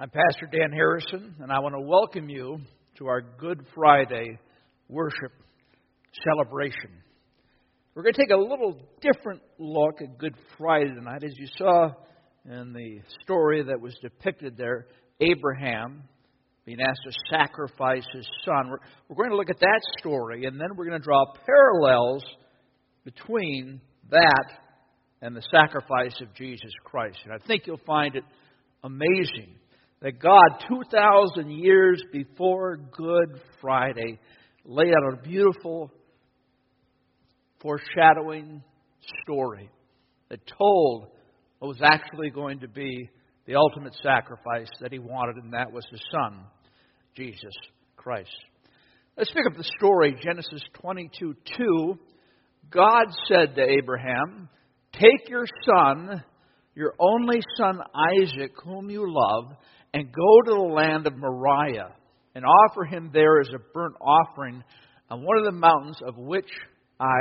I'm 0.00 0.08
Pastor 0.08 0.48
Dan 0.50 0.72
Harrison, 0.72 1.34
and 1.40 1.52
I 1.52 1.58
want 1.58 1.74
to 1.74 1.80
welcome 1.82 2.30
you 2.30 2.56
to 2.96 3.08
our 3.08 3.20
Good 3.20 3.60
Friday 3.74 4.38
worship 4.88 5.30
celebration. 6.24 6.88
We're 7.94 8.04
going 8.04 8.14
to 8.14 8.22
take 8.22 8.30
a 8.30 8.40
little 8.40 8.80
different 9.02 9.42
look 9.58 10.00
at 10.00 10.16
Good 10.16 10.36
Friday 10.56 10.94
tonight. 10.94 11.22
As 11.22 11.34
you 11.36 11.46
saw 11.58 11.90
in 12.46 12.72
the 12.72 13.00
story 13.22 13.62
that 13.62 13.78
was 13.78 13.94
depicted 14.00 14.56
there, 14.56 14.86
Abraham 15.20 16.04
being 16.64 16.80
asked 16.80 17.02
to 17.04 17.12
sacrifice 17.28 18.06
his 18.14 18.26
son. 18.46 18.70
We're, 18.70 19.16
going 19.16 19.28
to 19.28 19.36
look 19.36 19.50
at 19.50 19.60
that 19.60 19.80
story, 19.98 20.46
and 20.46 20.58
then 20.58 20.68
we're 20.76 20.86
going 20.86 20.98
to 20.98 21.04
draw 21.04 21.26
parallels 21.44 22.24
between 23.04 23.82
that 24.10 24.46
and 25.20 25.36
the 25.36 25.44
sacrifice 25.50 26.18
of 26.22 26.32
Jesus 26.32 26.72
Christ. 26.86 27.18
And 27.24 27.34
I 27.34 27.46
think 27.46 27.66
you'll 27.66 27.82
find 27.84 28.16
it 28.16 28.24
amazing 28.82 29.56
that 30.02 30.18
God, 30.18 30.64
2,000 30.68 31.50
years 31.50 32.02
before 32.12 32.76
Good 32.76 33.40
Friday, 33.60 34.18
laid 34.64 34.92
out 34.92 35.18
a 35.18 35.22
beautiful 35.22 35.90
foreshadowing 37.60 38.62
story 39.22 39.70
that 40.30 40.40
told 40.58 41.08
what 41.58 41.68
was 41.68 41.82
actually 41.82 42.30
going 42.30 42.60
to 42.60 42.68
be 42.68 43.10
the 43.46 43.56
ultimate 43.56 43.94
sacrifice 44.02 44.70
that 44.80 44.92
he 44.92 44.98
wanted, 44.98 45.36
and 45.36 45.52
that 45.52 45.72
was 45.72 45.84
his 45.90 46.02
son, 46.10 46.44
Jesus 47.14 47.52
Christ. 47.96 48.30
Let's 49.16 49.30
pick 49.32 49.44
up 49.46 49.56
the 49.56 49.70
story, 49.76 50.16
Genesis 50.22 50.62
22 50.80 51.34
2. 51.58 51.98
God 52.70 53.06
said 53.26 53.54
to 53.56 53.62
Abraham, 53.62 54.48
Take 54.92 55.28
your 55.28 55.46
son, 55.66 56.22
your 56.74 56.94
only 56.98 57.40
son 57.56 57.80
Isaac, 58.22 58.52
whom 58.64 58.88
you 58.88 59.04
love, 59.06 59.56
and 59.92 60.12
go 60.12 60.42
to 60.44 60.50
the 60.50 60.74
land 60.74 61.06
of 61.06 61.16
Moriah 61.16 61.94
and 62.34 62.44
offer 62.44 62.84
him 62.84 63.10
there 63.12 63.40
as 63.40 63.48
a 63.48 63.58
burnt 63.74 63.96
offering 64.00 64.62
on 65.08 65.22
one 65.22 65.38
of 65.38 65.44
the 65.44 65.52
mountains 65.52 65.98
of 66.06 66.16
which 66.16 66.50
I 66.98 67.18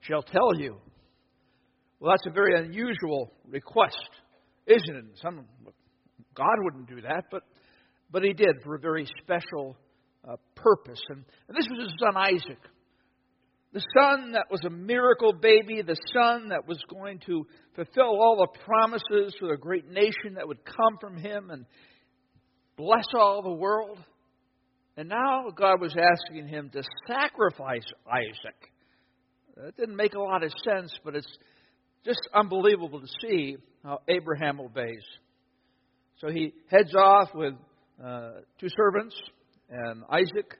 shall 0.00 0.22
tell 0.22 0.54
you. 0.54 0.76
Well, 1.98 2.12
that's 2.12 2.26
a 2.26 2.32
very 2.32 2.58
unusual 2.58 3.32
request, 3.48 3.96
isn't 4.66 4.96
it? 4.96 5.04
Some, 5.22 5.46
God 6.34 6.56
wouldn't 6.58 6.88
do 6.88 7.00
that, 7.02 7.24
but, 7.30 7.42
but 8.10 8.22
he 8.22 8.34
did 8.34 8.56
for 8.62 8.74
a 8.74 8.78
very 8.78 9.08
special 9.22 9.76
uh, 10.28 10.36
purpose. 10.54 11.00
And, 11.08 11.24
and 11.48 11.56
this 11.56 11.66
was 11.70 11.84
his 11.84 11.94
son 11.98 12.16
Isaac. 12.16 12.58
The 13.72 13.84
son 13.98 14.32
that 14.32 14.44
was 14.50 14.60
a 14.64 14.70
miracle 14.70 15.32
baby, 15.32 15.82
the 15.82 15.96
son 16.12 16.50
that 16.50 16.68
was 16.68 16.78
going 16.88 17.18
to 17.26 17.44
fulfill 17.74 18.20
all 18.20 18.36
the 18.38 18.58
promises 18.60 19.34
for 19.40 19.48
the 19.48 19.56
great 19.56 19.88
nation 19.90 20.34
that 20.36 20.46
would 20.46 20.64
come 20.64 20.96
from 21.00 21.16
him. 21.16 21.50
And 21.50 21.64
bless 22.76 23.06
all 23.18 23.42
the 23.42 23.52
world. 23.52 23.98
And 24.96 25.08
now 25.08 25.50
God 25.56 25.80
was 25.80 25.94
asking 25.96 26.48
him 26.48 26.70
to 26.72 26.82
sacrifice 27.08 27.86
Isaac. 28.10 28.56
That 29.56 29.76
didn't 29.76 29.96
make 29.96 30.14
a 30.14 30.20
lot 30.20 30.42
of 30.42 30.52
sense, 30.64 30.92
but 31.04 31.16
it's 31.16 31.32
just 32.04 32.20
unbelievable 32.34 33.00
to 33.00 33.06
see 33.20 33.56
how 33.82 34.00
Abraham 34.08 34.60
obeys. 34.60 35.04
So 36.20 36.28
he 36.28 36.52
heads 36.70 36.94
off 36.94 37.30
with 37.34 37.54
uh, 38.04 38.30
two 38.60 38.68
servants 38.76 39.14
and 39.68 40.04
Isaac, 40.10 40.58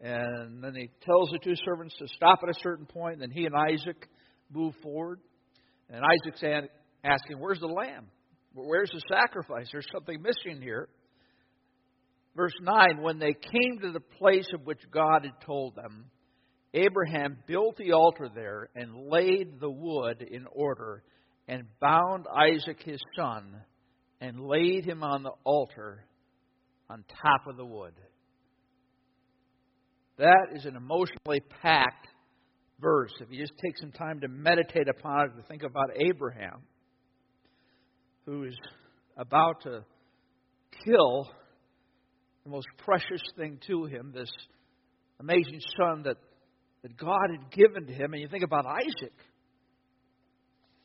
and 0.00 0.62
then 0.62 0.74
he 0.74 0.90
tells 1.04 1.30
the 1.30 1.38
two 1.42 1.54
servants 1.64 1.94
to 1.98 2.08
stop 2.08 2.40
at 2.42 2.48
a 2.48 2.60
certain 2.60 2.86
point, 2.86 3.14
and 3.14 3.22
then 3.22 3.30
he 3.30 3.46
and 3.46 3.54
Isaac 3.54 4.08
move 4.52 4.74
forward. 4.82 5.20
And 5.88 6.02
Isaac's 6.04 6.42
asking, 7.04 7.38
Where's 7.38 7.60
the 7.60 7.66
lamb? 7.66 8.06
Where's 8.54 8.90
the 8.90 9.02
sacrifice? 9.08 9.68
There's 9.70 9.86
something 9.92 10.20
missing 10.20 10.60
here. 10.62 10.88
Verse 12.36 12.54
9 12.60 13.02
When 13.02 13.18
they 13.18 13.32
came 13.32 13.80
to 13.80 13.90
the 13.90 14.00
place 14.00 14.48
of 14.54 14.66
which 14.66 14.80
God 14.92 15.24
had 15.24 15.40
told 15.44 15.74
them, 15.74 16.10
Abraham 16.74 17.38
built 17.46 17.78
the 17.78 17.92
altar 17.92 18.28
there 18.32 18.68
and 18.76 19.08
laid 19.08 19.58
the 19.58 19.70
wood 19.70 20.20
in 20.20 20.46
order 20.52 21.02
and 21.48 21.64
bound 21.80 22.26
Isaac 22.30 22.82
his 22.84 23.00
son 23.16 23.62
and 24.20 24.40
laid 24.40 24.84
him 24.84 25.02
on 25.02 25.22
the 25.22 25.32
altar 25.44 26.04
on 26.90 27.04
top 27.22 27.46
of 27.48 27.56
the 27.56 27.64
wood. 27.64 27.94
That 30.18 30.48
is 30.54 30.66
an 30.66 30.76
emotionally 30.76 31.40
packed 31.62 32.08
verse. 32.80 33.12
If 33.20 33.30
you 33.30 33.40
just 33.40 33.58
take 33.62 33.78
some 33.78 33.92
time 33.92 34.20
to 34.20 34.28
meditate 34.28 34.88
upon 34.88 35.26
it, 35.26 35.36
to 35.36 35.48
think 35.48 35.62
about 35.62 35.90
Abraham, 35.96 36.62
who 38.26 38.44
is 38.44 38.56
about 39.16 39.62
to 39.62 39.84
kill 40.84 41.30
the 42.46 42.52
most 42.52 42.68
precious 42.78 43.22
thing 43.36 43.58
to 43.66 43.86
him, 43.86 44.12
this 44.14 44.30
amazing 45.18 45.60
son 45.76 46.04
that, 46.04 46.16
that 46.82 46.96
God 46.96 47.28
had 47.30 47.50
given 47.50 47.86
to 47.86 47.92
him. 47.92 48.12
And 48.12 48.22
you 48.22 48.28
think 48.28 48.44
about 48.44 48.64
Isaac. 48.66 49.12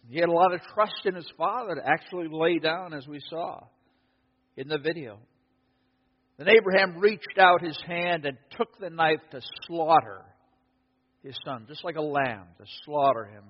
He 0.09 0.19
had 0.19 0.29
a 0.29 0.33
lot 0.33 0.55
of 0.55 0.61
trust 0.73 1.05
in 1.05 1.13
his 1.13 1.31
father 1.37 1.75
to 1.75 1.81
actually 1.87 2.27
lay 2.31 2.57
down, 2.57 2.95
as 2.95 3.07
we 3.07 3.21
saw 3.29 3.59
in 4.57 4.67
the 4.69 4.79
video. 4.79 5.19
Then 6.39 6.47
Abraham 6.49 6.97
reached 6.99 7.37
out 7.39 7.63
his 7.63 7.79
hand 7.85 8.25
and 8.25 8.37
took 8.57 8.79
the 8.79 8.89
knife 8.89 9.21
to 9.29 9.41
slaughter 9.67 10.23
his 11.21 11.35
son, 11.45 11.65
just 11.67 11.83
like 11.83 11.95
a 11.95 12.01
lamb, 12.01 12.47
to 12.57 12.65
slaughter 12.85 13.25
him. 13.25 13.43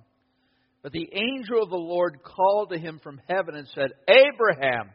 But 0.83 0.91
the 0.91 1.07
angel 1.13 1.63
of 1.63 1.69
the 1.69 1.77
Lord 1.77 2.19
called 2.23 2.71
to 2.71 2.77
him 2.77 2.99
from 3.01 3.21
heaven 3.29 3.55
and 3.55 3.67
said, 3.73 3.91
Abraham, 4.09 4.89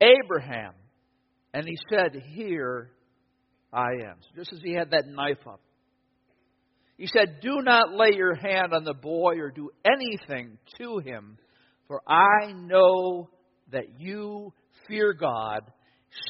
Abraham. 0.00 0.72
And 1.54 1.68
he 1.68 1.78
said, 1.88 2.20
Here 2.32 2.90
I 3.72 3.92
am. 4.06 4.16
Just 4.34 4.52
as 4.52 4.58
he 4.62 4.74
had 4.74 4.90
that 4.90 5.06
knife 5.06 5.46
up, 5.48 5.60
he 6.98 7.06
said, 7.06 7.38
Do 7.40 7.62
not 7.62 7.92
lay 7.92 8.10
your 8.14 8.34
hand 8.34 8.74
on 8.74 8.84
the 8.84 8.92
boy 8.92 9.38
or 9.38 9.50
do 9.50 9.70
anything 9.84 10.58
to 10.78 10.98
him, 10.98 11.38
for 11.86 12.02
I 12.06 12.52
know 12.52 13.30
that 13.70 14.00
you 14.00 14.52
fear 14.88 15.14
God, 15.14 15.60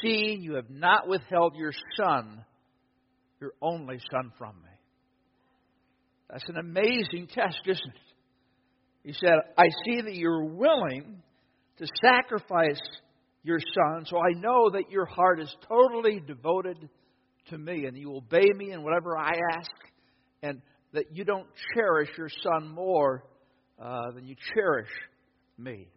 seeing 0.03 0.43
you 0.43 0.55
have 0.55 0.71
not 0.71 1.09
withheld 1.09 1.57
your 1.57 1.73
son, 1.97 2.45
your 3.41 3.53
only 3.63 3.99
son, 4.13 4.31
from 4.39 4.57
me. 4.57 4.71
That's 6.31 6.49
an 6.49 6.59
amazing 6.59 7.29
test, 7.33 7.61
isn't 7.67 7.83
it? 7.83 8.15
He 9.05 9.13
said, 9.13 9.35
I 9.57 9.69
see 9.85 10.01
that 10.03 10.15
you're 10.15 10.45
willing 10.45 11.23
to 11.79 11.87
sacrifice 12.03 12.81
your 13.45 13.61
son. 13.61 14.07
So 14.07 14.17
I 14.17 14.33
know 14.41 14.71
that 14.71 14.91
your 14.91 15.05
heart 15.05 15.41
is 15.41 15.55
totally 15.69 16.21
devoted 16.27 16.89
to 17.51 17.59
me 17.59 17.85
and 17.85 17.97
you 17.97 18.17
obey 18.17 18.51
me 18.57 18.73
in 18.73 18.83
whatever 18.83 19.17
I 19.17 19.33
ask, 19.53 19.71
and 20.43 20.61
that 20.95 21.13
you 21.13 21.25
don't 21.25 21.47
cherish 21.75 22.09
your 22.17 22.31
son 22.43 22.69
more 22.75 23.25
uh, 23.81 24.11
than 24.15 24.27
you 24.27 24.35
cherish 24.55 24.91
me. 25.59 25.89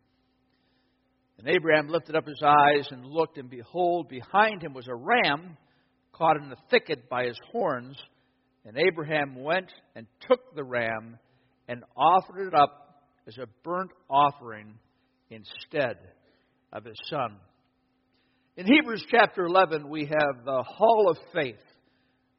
And 1.40 1.48
Abraham 1.48 1.88
lifted 1.88 2.16
up 2.16 2.28
his 2.28 2.42
eyes 2.44 2.88
and 2.92 3.06
looked, 3.06 3.38
and 3.38 3.50
behold, 3.50 4.10
behind 4.10 4.62
him 4.62 4.74
was 4.74 4.88
a 4.88 4.96
ram 4.96 5.56
caught 6.12 6.38
in 6.38 6.50
the 6.50 6.58
thicket 6.70 7.08
by 7.10 7.26
his 7.26 7.40
horns. 7.52 7.96
And 8.66 8.76
Abraham 8.78 9.36
went 9.42 9.72
and 9.96 10.08
took 10.28 10.56
the 10.56 10.64
ram 10.64 11.18
and 11.68 11.84
offered 11.96 12.48
it 12.48 12.54
up 12.54 13.04
as 13.28 13.38
a 13.38 13.46
burnt 13.64 13.92
offering 14.10 14.74
instead 15.30 15.98
of 16.74 16.86
his 16.86 16.98
son. 17.10 17.38
In 18.56 18.66
Hebrews 18.66 19.06
chapter 19.10 19.46
11, 19.46 19.88
we 19.90 20.06
have 20.06 20.46
the 20.46 20.64
Hall 20.64 21.10
of 21.10 21.18
Faith, 21.34 21.56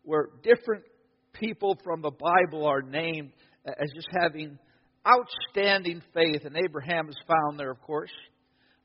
where 0.03 0.31
different 0.43 0.85
people 1.33 1.77
from 1.85 2.03
the 2.03 2.11
Bible 2.11 2.67
are 2.67 2.83
named 2.83 3.33
as 3.65 3.91
just 3.95 4.09
having 4.21 4.59
outstanding 5.07 6.03
faith, 6.13 6.45
and 6.45 6.57
Abraham 6.57 7.09
is 7.09 7.17
found 7.27 7.59
there, 7.59 7.71
of 7.71 7.81
course. 7.83 8.11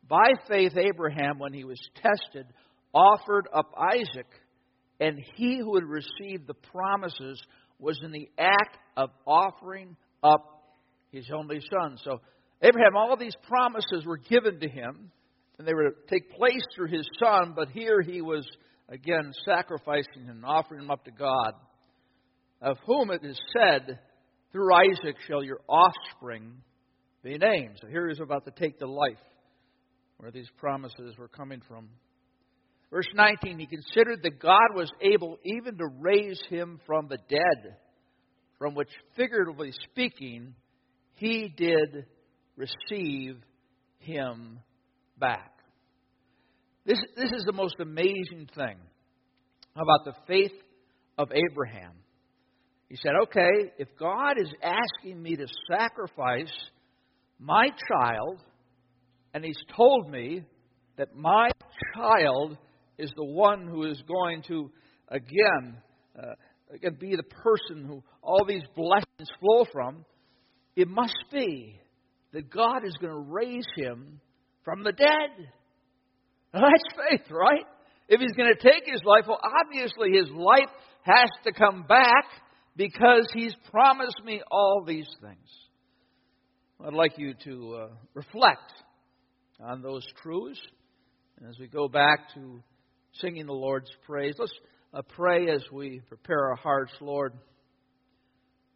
By 0.07 0.33
faith, 0.47 0.77
Abraham, 0.77 1.39
when 1.39 1.53
he 1.53 1.63
was 1.63 1.79
tested, 1.95 2.45
offered 2.93 3.47
up 3.53 3.73
Isaac, 3.77 4.27
and 4.99 5.19
he 5.35 5.57
who 5.57 5.75
had 5.75 5.85
received 5.85 6.47
the 6.47 6.53
promises 6.53 7.41
was 7.79 7.99
in 8.03 8.11
the 8.11 8.29
act 8.37 8.77
of 8.95 9.09
offering 9.25 9.95
up 10.21 10.75
his 11.11 11.29
only 11.35 11.59
son. 11.71 11.97
So, 12.03 12.21
Abraham, 12.61 12.95
all 12.95 13.17
these 13.17 13.35
promises 13.47 14.05
were 14.05 14.17
given 14.17 14.59
to 14.59 14.69
him 14.69 15.11
and 15.57 15.67
they 15.67 15.73
were 15.73 15.89
to 15.89 15.95
take 16.09 16.35
place 16.35 16.63
through 16.75 16.87
his 16.87 17.07
son, 17.19 17.53
but 17.55 17.69
here 17.69 18.01
he 18.01 18.21
was 18.21 18.47
again 18.89 19.31
sacrificing 19.45 20.27
and 20.29 20.45
offering 20.45 20.81
him 20.81 20.91
up 20.91 21.05
to 21.05 21.11
God, 21.11 21.53
of 22.61 22.77
whom 22.85 23.11
it 23.11 23.23
is 23.23 23.39
said, 23.57 23.99
Through 24.51 24.73
Isaac 24.73 25.15
shall 25.27 25.43
your 25.43 25.59
offspring 25.67 26.53
be 27.23 27.37
named. 27.37 27.77
So 27.81 27.87
here 27.87 28.07
he's 28.07 28.19
about 28.19 28.45
to 28.45 28.51
take 28.51 28.79
the 28.79 28.87
life 28.87 29.17
where 30.17 30.31
these 30.31 30.49
promises 30.57 31.17
were 31.17 31.27
coming 31.27 31.61
from. 31.67 31.89
Verse 32.91 33.07
19, 33.15 33.57
he 33.57 33.65
considered 33.65 34.21
that 34.23 34.39
God 34.39 34.75
was 34.75 34.91
able 35.01 35.39
even 35.43 35.77
to 35.77 35.87
raise 35.99 36.41
him 36.49 36.79
from 36.85 37.07
the 37.07 37.17
dead, 37.27 37.75
from 38.59 38.75
which, 38.75 38.89
figuratively 39.15 39.71
speaking, 39.91 40.53
he 41.15 41.51
did 41.57 42.05
receive 42.55 43.37
him 43.97 44.59
back. 45.17 45.51
This, 46.85 46.99
this 47.15 47.31
is 47.31 47.43
the 47.45 47.53
most 47.53 47.75
amazing 47.79 48.49
thing 48.55 48.77
about 49.75 50.05
the 50.05 50.13
faith 50.27 50.51
of 51.17 51.29
Abraham. 51.31 51.93
He 52.89 52.97
said, 53.01 53.13
okay, 53.23 53.71
if 53.77 53.87
God 53.97 54.33
is 54.37 54.53
asking 54.61 55.21
me 55.21 55.35
to 55.35 55.47
sacrifice 55.71 56.53
my 57.39 57.69
child, 57.87 58.39
and 59.33 59.43
He's 59.43 59.57
told 59.75 60.09
me 60.09 60.43
that 60.97 61.15
my 61.15 61.49
child 61.95 62.57
is 62.97 63.11
the 63.15 63.25
one 63.25 63.67
who 63.67 63.85
is 63.85 64.01
going 64.07 64.43
to, 64.43 64.69
again, 65.07 65.77
uh, 66.17 66.33
again 66.73 66.97
be 66.99 67.15
the 67.15 67.23
person 67.23 67.85
who 67.85 68.03
all 68.21 68.45
these 68.45 68.63
blessings 68.75 69.29
flow 69.39 69.65
from, 69.71 70.05
it 70.75 70.87
must 70.87 71.15
be 71.31 71.79
that 72.33 72.49
God 72.49 72.85
is 72.85 72.93
going 72.99 73.13
to 73.13 73.31
raise 73.31 73.65
him 73.75 74.19
from 74.63 74.83
the 74.83 74.91
dead. 74.91 75.49
That's 76.53 76.83
faith, 77.09 77.31
right? 77.31 77.65
If 78.07 78.19
he's 78.21 78.33
going 78.33 78.53
to 78.53 78.61
take 78.61 78.83
his 78.85 79.01
life, 79.03 79.25
well, 79.27 79.39
obviously 79.43 80.11
his 80.11 80.29
life 80.29 80.69
has 81.03 81.29
to 81.45 81.51
come 81.53 81.83
back 81.83 82.25
because 82.75 83.27
he's 83.33 83.55
promised 83.71 84.21
me 84.23 84.41
all 84.51 84.83
these 84.85 85.07
things. 85.21 85.49
I'd 86.85 86.93
like 86.93 87.17
you 87.17 87.33
to 87.45 87.75
uh, 87.75 87.87
reflect 88.13 88.71
on 89.59 89.81
those 89.81 90.05
truths. 90.21 90.59
And 91.39 91.49
as 91.49 91.57
we 91.59 91.67
go 91.67 91.87
back 91.87 92.33
to 92.35 92.61
singing 93.21 93.45
the 93.45 93.53
Lord's 93.53 93.89
praise, 94.05 94.33
let's 94.37 94.53
uh, 94.93 95.01
pray 95.15 95.49
as 95.49 95.63
we 95.71 96.01
prepare 96.07 96.49
our 96.49 96.55
hearts, 96.55 96.93
Lord. 96.99 97.33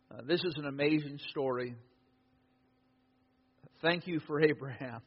Uh, 0.09 0.21
this 0.25 0.39
is 0.43 0.53
an 0.57 0.65
amazing 0.65 1.19
story. 1.29 1.75
Thank 3.81 4.07
you 4.07 4.21
for 4.25 4.41
Abraham. 4.41 5.01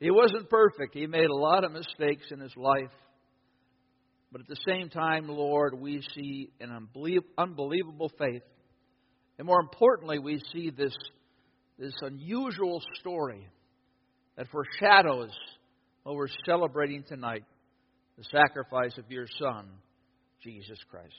He 0.00 0.10
wasn't 0.10 0.48
perfect. 0.48 0.94
He 0.94 1.06
made 1.06 1.28
a 1.28 1.34
lot 1.34 1.64
of 1.64 1.72
mistakes 1.72 2.26
in 2.30 2.40
his 2.40 2.56
life. 2.56 2.90
But 4.32 4.40
at 4.40 4.48
the 4.48 4.56
same 4.66 4.88
time, 4.88 5.28
Lord, 5.28 5.78
we 5.78 6.02
see 6.14 6.50
an 6.60 6.88
unbelievable 7.36 8.10
faith. 8.18 8.42
And 9.38 9.46
more 9.46 9.60
importantly, 9.60 10.18
we 10.18 10.40
see 10.52 10.70
this, 10.70 10.94
this 11.78 11.94
unusual 12.00 12.80
story 13.00 13.46
that 14.36 14.46
foreshadows 14.50 15.30
what 16.02 16.14
we're 16.14 16.28
celebrating 16.46 17.04
tonight 17.06 17.44
the 18.16 18.24
sacrifice 18.24 18.96
of 18.98 19.10
your 19.10 19.26
Son, 19.38 19.66
Jesus 20.42 20.78
Christ. 20.90 21.14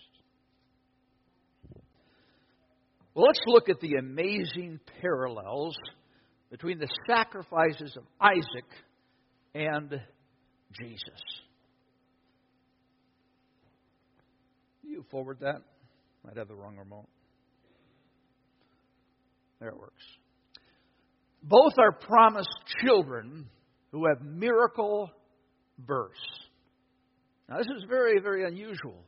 Well, 3.13 3.25
let's 3.25 3.41
look 3.47 3.69
at 3.69 3.79
the 3.79 3.95
amazing 3.95 4.79
parallels 5.01 5.75
between 6.51 6.77
the 6.77 6.89
sacrifices 7.07 7.95
of 7.97 8.03
Isaac 8.19 8.69
and 9.55 9.89
Jesus. 10.79 11.21
You 14.83 15.05
forward 15.09 15.39
that? 15.39 15.61
Might 16.25 16.37
have 16.37 16.49
the 16.49 16.55
wrong 16.55 16.77
remote. 16.77 17.07
There 19.59 19.69
it 19.69 19.77
works. 19.77 20.03
Both 21.41 21.73
are 21.79 21.93
promised 21.93 22.49
children 22.83 23.47
who 23.91 24.05
have 24.07 24.21
miracle 24.21 25.09
births. 25.79 26.19
Now, 27.49 27.57
this 27.57 27.67
is 27.77 27.85
very, 27.89 28.19
very 28.19 28.45
unusual. 28.45 29.03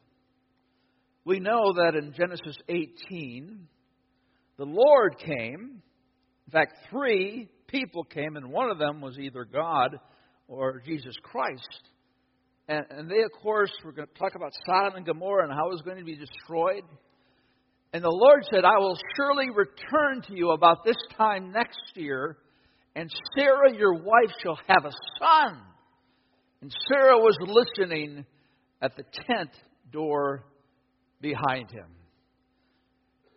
We 1.26 1.40
know 1.40 1.74
that 1.74 1.96
in 1.96 2.14
Genesis 2.14 2.58
18, 2.68 3.68
the 4.58 4.66
Lord 4.66 5.18
came 5.20 5.82
in 6.48 6.52
fact, 6.52 6.74
three 6.90 7.50
people 7.68 8.04
came, 8.04 8.36
and 8.36 8.52
one 8.52 8.70
of 8.70 8.78
them 8.78 9.02
was 9.02 9.18
either 9.18 9.46
God 9.46 9.98
or 10.48 10.82
Jesus 10.86 11.16
Christ. 11.24 11.90
And, 12.68 12.86
and 12.90 13.10
they, 13.10 13.22
of 13.24 13.32
course, 13.42 13.72
were 13.84 13.92
going 13.92 14.08
to 14.08 14.20
talk 14.20 14.36
about 14.36 14.52
Sodom 14.66 14.96
and 14.96 15.06
Gomorrah 15.06 15.46
and 15.46 15.54
how 15.54 15.68
it 15.68 15.72
was 15.72 15.82
going 15.82 15.98
to 15.98 16.04
be 16.04 16.16
destroyed. 16.16 16.84
And 17.94 18.04
the 18.04 18.10
Lord 18.10 18.44
said, 18.52 18.66
I 18.66 18.78
will 18.80 18.98
surely 19.16 19.50
return 19.50 20.22
to 20.28 20.36
you 20.36 20.52
about 20.52 20.84
this 20.86 20.96
time 21.18 21.52
next 21.52 21.78
year, 21.96 22.38
and 22.96 23.10
Sarah, 23.36 23.76
your 23.76 23.94
wife, 23.94 24.32
shall 24.42 24.60
have 24.68 24.86
a 24.86 24.92
son. 25.20 25.60
And 26.62 26.72
Sarah 26.88 27.18
was 27.18 27.38
listening 27.42 28.26
at 28.82 28.96
the 28.96 29.04
tent 29.28 29.50
door 29.92 30.46
behind 31.22 31.72
him. 31.72 31.88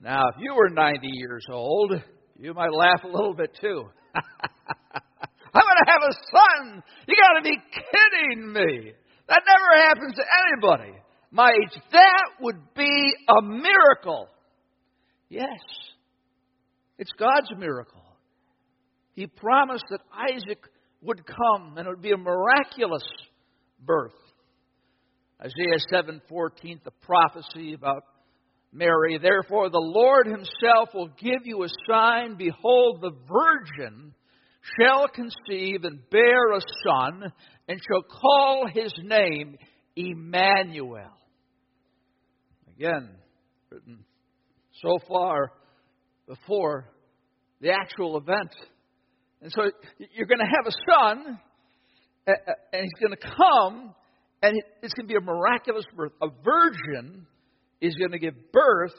Now, 0.01 0.29
if 0.29 0.37
you 0.39 0.55
were 0.55 0.69
90 0.69 1.09
years 1.11 1.45
old, 1.51 1.93
you 2.39 2.55
might 2.55 2.73
laugh 2.73 3.05
a 3.05 3.09
little 3.09 3.35
bit 3.35 3.57
too. 3.61 3.85
I'm 4.15 5.63
going 5.63 5.85
to 5.85 5.91
have 5.91 6.03
a 6.03 6.15
son. 6.15 6.83
You 7.09 7.17
got 7.17 7.39
to 7.39 7.43
be 7.43 7.57
kidding 7.73 8.53
me. 8.53 8.93
That 9.29 9.43
never 9.47 9.83
happens 9.83 10.15
to 10.17 10.25
anybody 10.53 10.93
my 11.37 11.51
age. 11.51 11.81
That 11.93 12.25
would 12.41 12.57
be 12.75 13.15
a 13.29 13.43
miracle. 13.43 14.29
Yes, 15.29 15.61
it's 16.99 17.13
God's 17.19 17.51
miracle. 17.59 18.03
He 19.15 19.27
promised 19.27 19.85
that 19.91 20.01
Isaac 20.13 20.61
would 21.03 21.23
come 21.27 21.77
and 21.77 21.87
it 21.87 21.91
would 21.91 22.03
be 22.03 22.13
a 22.13 22.17
miraculous 22.17 23.05
birth. 23.85 24.15
Isaiah 25.41 25.79
7:14, 25.93 26.81
the 26.85 26.91
prophecy 27.03 27.75
about 27.75 28.05
Mary, 28.73 29.19
Therefore, 29.19 29.71
the 29.71 29.79
Lord 29.79 30.27
himself 30.27 30.91
will 30.95 31.09
give 31.09 31.45
you 31.45 31.65
a 31.65 31.69
sign. 31.89 32.37
Behold, 32.37 33.01
the 33.01 33.13
virgin 33.27 34.13
shall 34.79 35.09
conceive 35.09 35.85
and 35.85 36.01
bear 36.11 36.53
a 36.53 36.61
son, 36.85 37.33
and 37.69 37.81
shall 37.81 38.03
call 38.03 38.67
his 38.73 38.93
name 39.03 39.57
Emmanuel. 39.95 41.13
Again, 42.77 43.11
written 43.71 44.05
so 44.83 44.99
far 45.09 45.53
before 46.29 46.91
the 47.61 47.71
actual 47.71 48.19
event. 48.19 48.55
And 49.41 49.53
so 49.53 49.71
you're 50.15 50.27
going 50.27 50.41
to 50.41 50.45
have 50.45 50.67
a 50.67 50.77
son, 50.91 51.39
and 52.27 52.83
he's 52.83 53.01
going 53.01 53.17
to 53.17 53.27
come, 53.37 53.95
and 54.43 54.55
it's 54.83 54.93
going 54.95 55.09
to 55.09 55.13
be 55.13 55.17
a 55.17 55.21
miraculous 55.21 55.85
birth. 55.95 56.13
A 56.21 56.29
virgin 56.45 57.27
is 57.81 57.95
going 57.95 58.13
to 58.13 58.19
give 58.19 58.53
birth 58.53 58.95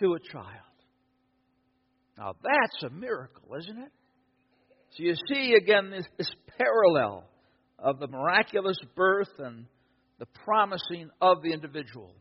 to 0.00 0.14
a 0.14 0.18
child. 0.32 0.46
Now 2.16 2.34
that's 2.42 2.82
a 2.84 2.90
miracle, 2.90 3.54
isn't 3.58 3.78
it? 3.78 3.92
So 4.96 5.02
you 5.02 5.14
see 5.28 5.54
again 5.54 5.90
this, 5.90 6.06
this 6.16 6.30
parallel 6.58 7.24
of 7.78 7.98
the 7.98 8.08
miraculous 8.08 8.78
birth 8.96 9.30
and 9.38 9.66
the 10.18 10.26
promising 10.44 11.10
of 11.20 11.42
the 11.42 11.52
individual. 11.52 12.12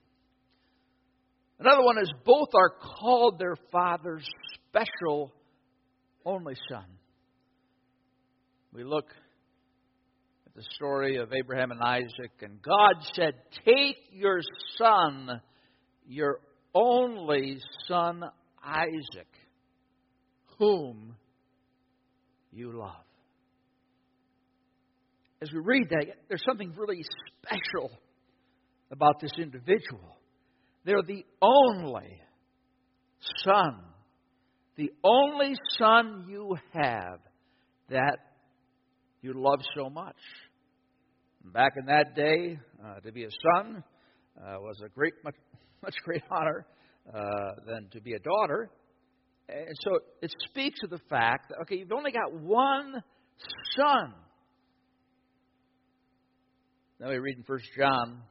Another 1.59 1.83
one 1.83 1.97
is 1.97 2.11
both 2.23 2.49
are 2.53 2.69
called 2.69 3.39
their 3.39 3.55
father's 3.71 4.27
special 4.69 5.33
only 6.23 6.53
son. 6.69 6.85
We 8.73 8.83
look 8.83 9.07
the 10.57 10.63
story 10.73 11.17
of 11.17 11.31
Abraham 11.33 11.69
and 11.69 11.79
Isaac, 11.79 12.31
and 12.41 12.59
God 12.63 12.95
said, 13.13 13.33
Take 13.63 13.97
your 14.11 14.39
son, 14.75 15.39
your 16.07 16.39
only 16.73 17.59
son 17.87 18.23
Isaac, 18.65 19.27
whom 20.57 21.15
you 22.51 22.71
love. 22.71 22.95
As 25.43 25.51
we 25.53 25.59
read 25.59 25.89
that, 25.91 26.05
there's 26.27 26.43
something 26.43 26.73
really 26.75 27.05
special 27.43 27.91
about 28.91 29.19
this 29.21 29.33
individual. 29.37 30.17
They're 30.85 31.03
the 31.05 31.23
only 31.39 32.19
son, 33.45 33.75
the 34.75 34.91
only 35.03 35.53
son 35.77 36.25
you 36.27 36.55
have 36.73 37.19
that 37.89 38.17
you 39.21 39.33
love 39.35 39.59
so 39.75 39.89
much. 39.91 40.15
Back 41.43 41.73
in 41.79 41.85
that 41.85 42.15
day, 42.15 42.59
uh, 42.83 42.99
to 42.99 43.11
be 43.11 43.23
a 43.23 43.29
son 43.29 43.83
uh, 44.37 44.57
was 44.59 44.81
a 44.85 44.89
great, 44.89 45.13
much, 45.23 45.35
much 45.83 45.95
great 46.03 46.23
honor 46.29 46.65
uh, 47.13 47.19
than 47.65 47.87
to 47.91 48.01
be 48.01 48.13
a 48.13 48.19
daughter. 48.19 48.69
And 49.49 49.75
so 49.81 49.99
it 50.21 50.33
speaks 50.49 50.79
of 50.83 50.89
the 50.89 50.99
fact 51.09 51.49
that, 51.49 51.61
okay, 51.61 51.77
you've 51.77 51.91
only 51.91 52.11
got 52.11 52.33
one 52.33 53.01
son. 53.75 54.13
Now 56.99 57.09
we 57.09 57.17
read 57.17 57.37
in 57.37 57.43
1 57.45 57.59
John. 57.77 58.21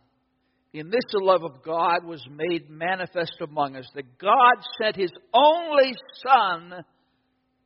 In 0.73 0.91
this 0.91 1.01
the 1.11 1.21
love 1.25 1.43
of 1.43 1.63
God 1.63 2.05
was 2.05 2.23
made 2.31 2.69
manifest 2.69 3.37
among 3.41 3.77
us, 3.77 3.87
that 3.95 4.19
God 4.19 4.57
sent 4.79 4.97
his 4.97 5.13
only 5.33 5.95
Son 6.23 6.85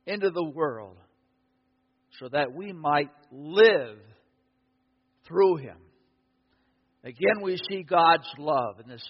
into 0.05 0.29
the 0.29 0.45
world 0.45 0.95
so 2.19 2.29
that 2.29 2.53
we 2.53 2.71
might 2.71 3.09
live 3.31 3.97
through 5.31 5.57
him. 5.57 5.77
Again, 7.03 7.41
we 7.41 7.57
see 7.69 7.83
God's 7.83 8.27
love. 8.37 8.79
And 8.79 8.91
this, 8.91 9.07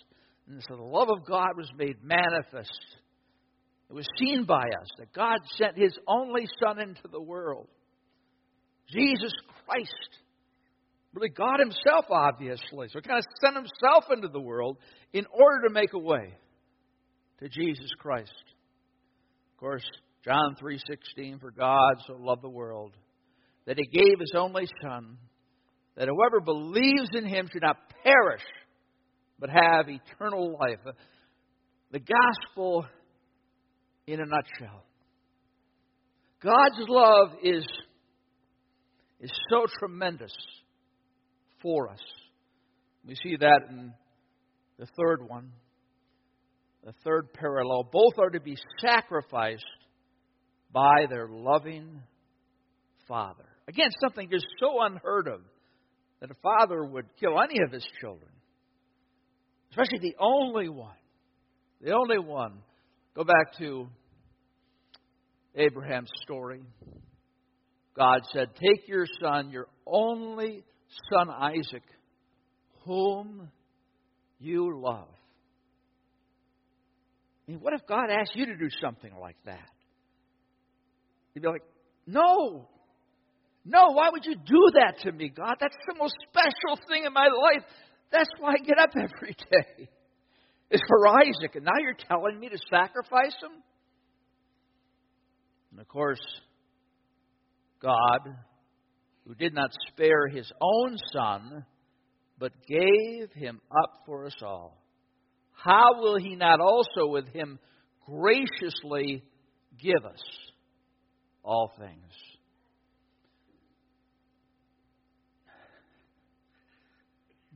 and 0.47 0.61
so 0.67 0.75
the 0.75 0.83
love 0.83 1.09
of 1.09 1.25
God 1.25 1.57
was 1.57 1.69
made 1.77 1.97
manifest. 2.03 2.79
It 3.89 3.93
was 3.93 4.07
seen 4.17 4.45
by 4.45 4.63
us 4.63 4.87
that 4.99 5.11
God 5.13 5.39
sent 5.57 5.77
his 5.77 5.97
only 6.07 6.47
Son 6.63 6.79
into 6.79 7.07
the 7.11 7.21
world. 7.21 7.67
Jesus 8.87 9.33
Christ 9.65 10.21
Really, 11.13 11.29
God 11.29 11.59
Himself, 11.59 12.05
obviously. 12.09 12.87
So 12.89 12.99
He 12.99 13.01
kind 13.01 13.19
of 13.19 13.25
sent 13.41 13.55
Himself 13.55 14.05
into 14.11 14.29
the 14.29 14.39
world 14.39 14.77
in 15.13 15.25
order 15.31 15.67
to 15.67 15.73
make 15.73 15.93
a 15.93 15.99
way 15.99 16.33
to 17.39 17.49
Jesus 17.49 17.91
Christ. 17.99 18.33
Of 19.53 19.59
course, 19.59 19.83
John 20.23 20.55
3:16 20.61 21.39
for 21.39 21.51
God 21.51 21.95
so 22.07 22.13
loved 22.13 22.43
the 22.43 22.49
world 22.49 22.95
that 23.65 23.77
he 23.77 23.85
gave 23.85 24.19
his 24.19 24.33
only 24.35 24.67
son 24.81 25.17
that 25.95 26.07
whoever 26.07 26.39
believes 26.39 27.09
in 27.13 27.25
him 27.25 27.49
should 27.51 27.61
not 27.61 27.77
perish 28.03 28.43
but 29.39 29.49
have 29.49 29.89
eternal 29.89 30.57
life. 30.59 30.79
The 31.91 31.99
gospel 31.99 32.85
in 34.07 34.21
a 34.21 34.25
nutshell. 34.25 34.83
God's 36.43 36.87
love 36.87 37.29
is, 37.43 37.65
is 39.19 39.31
so 39.49 39.65
tremendous 39.79 40.33
for 41.61 41.89
us. 41.89 41.99
We 43.05 43.15
see 43.15 43.35
that 43.39 43.61
in 43.69 43.93
the 44.77 44.87
third 44.97 45.27
one, 45.27 45.51
the 46.85 46.93
third 47.03 47.33
parallel. 47.33 47.89
Both 47.91 48.13
are 48.19 48.29
to 48.29 48.39
be 48.39 48.57
sacrificed 48.79 49.63
by 50.71 51.05
their 51.09 51.27
loving 51.27 52.01
Father. 53.07 53.45
Again, 53.67 53.89
something 54.01 54.29
just 54.31 54.45
so 54.59 54.81
unheard 54.81 55.27
of 55.27 55.41
that 56.21 56.31
a 56.31 56.35
father 56.35 56.83
would 56.83 57.05
kill 57.19 57.41
any 57.41 57.61
of 57.65 57.71
his 57.71 57.85
children, 57.99 58.29
especially 59.71 59.99
the 59.99 60.15
only 60.19 60.69
one. 60.69 60.95
The 61.81 61.93
only 61.93 62.19
one. 62.19 62.59
Go 63.15 63.23
back 63.23 63.57
to 63.57 63.87
Abraham's 65.55 66.11
story. 66.21 66.61
God 67.97 68.21
said, 68.31 68.49
Take 68.55 68.87
your 68.87 69.05
son, 69.21 69.49
your 69.49 69.67
only 69.85 70.63
son 71.11 71.29
Isaac, 71.29 71.83
whom 72.85 73.49
you 74.39 74.79
love. 74.79 75.09
I 77.47 77.51
mean, 77.51 77.61
what 77.61 77.73
if 77.73 77.85
God 77.87 78.05
asked 78.09 78.35
you 78.35 78.45
to 78.45 78.55
do 78.55 78.69
something 78.81 79.11
like 79.19 79.37
that? 79.45 79.69
You'd 81.33 81.41
be 81.41 81.47
like, 81.47 81.63
No. 82.05 82.67
No, 83.63 83.91
why 83.91 84.09
would 84.11 84.25
you 84.25 84.35
do 84.35 84.71
that 84.73 84.99
to 85.03 85.11
me, 85.11 85.29
God? 85.29 85.55
That's 85.59 85.75
the 85.87 85.95
most 85.97 86.15
special 86.29 86.83
thing 86.87 87.05
in 87.05 87.13
my 87.13 87.27
life. 87.27 87.63
That's 88.11 88.29
why 88.39 88.53
I 88.53 88.65
get 88.65 88.79
up 88.79 88.89
every 88.95 89.33
day. 89.51 89.89
It's 90.69 90.83
for 90.87 91.07
Isaac, 91.07 91.55
and 91.55 91.65
now 91.65 91.79
you're 91.81 91.93
telling 92.07 92.39
me 92.39 92.49
to 92.49 92.57
sacrifice 92.69 93.35
him? 93.41 93.61
And 95.71 95.79
of 95.79 95.87
course, 95.87 96.21
God, 97.81 98.35
who 99.27 99.35
did 99.35 99.53
not 99.53 99.69
spare 99.89 100.27
his 100.27 100.51
own 100.61 100.97
son, 101.13 101.65
but 102.39 102.53
gave 102.67 103.31
him 103.33 103.59
up 103.71 104.03
for 104.05 104.25
us 104.25 104.35
all, 104.41 104.81
how 105.53 106.01
will 106.01 106.17
he 106.17 106.35
not 106.35 106.59
also 106.59 107.07
with 107.07 107.27
him 107.27 107.59
graciously 108.05 109.23
give 109.79 110.03
us 110.05 110.23
all 111.43 111.71
things? 111.77 112.13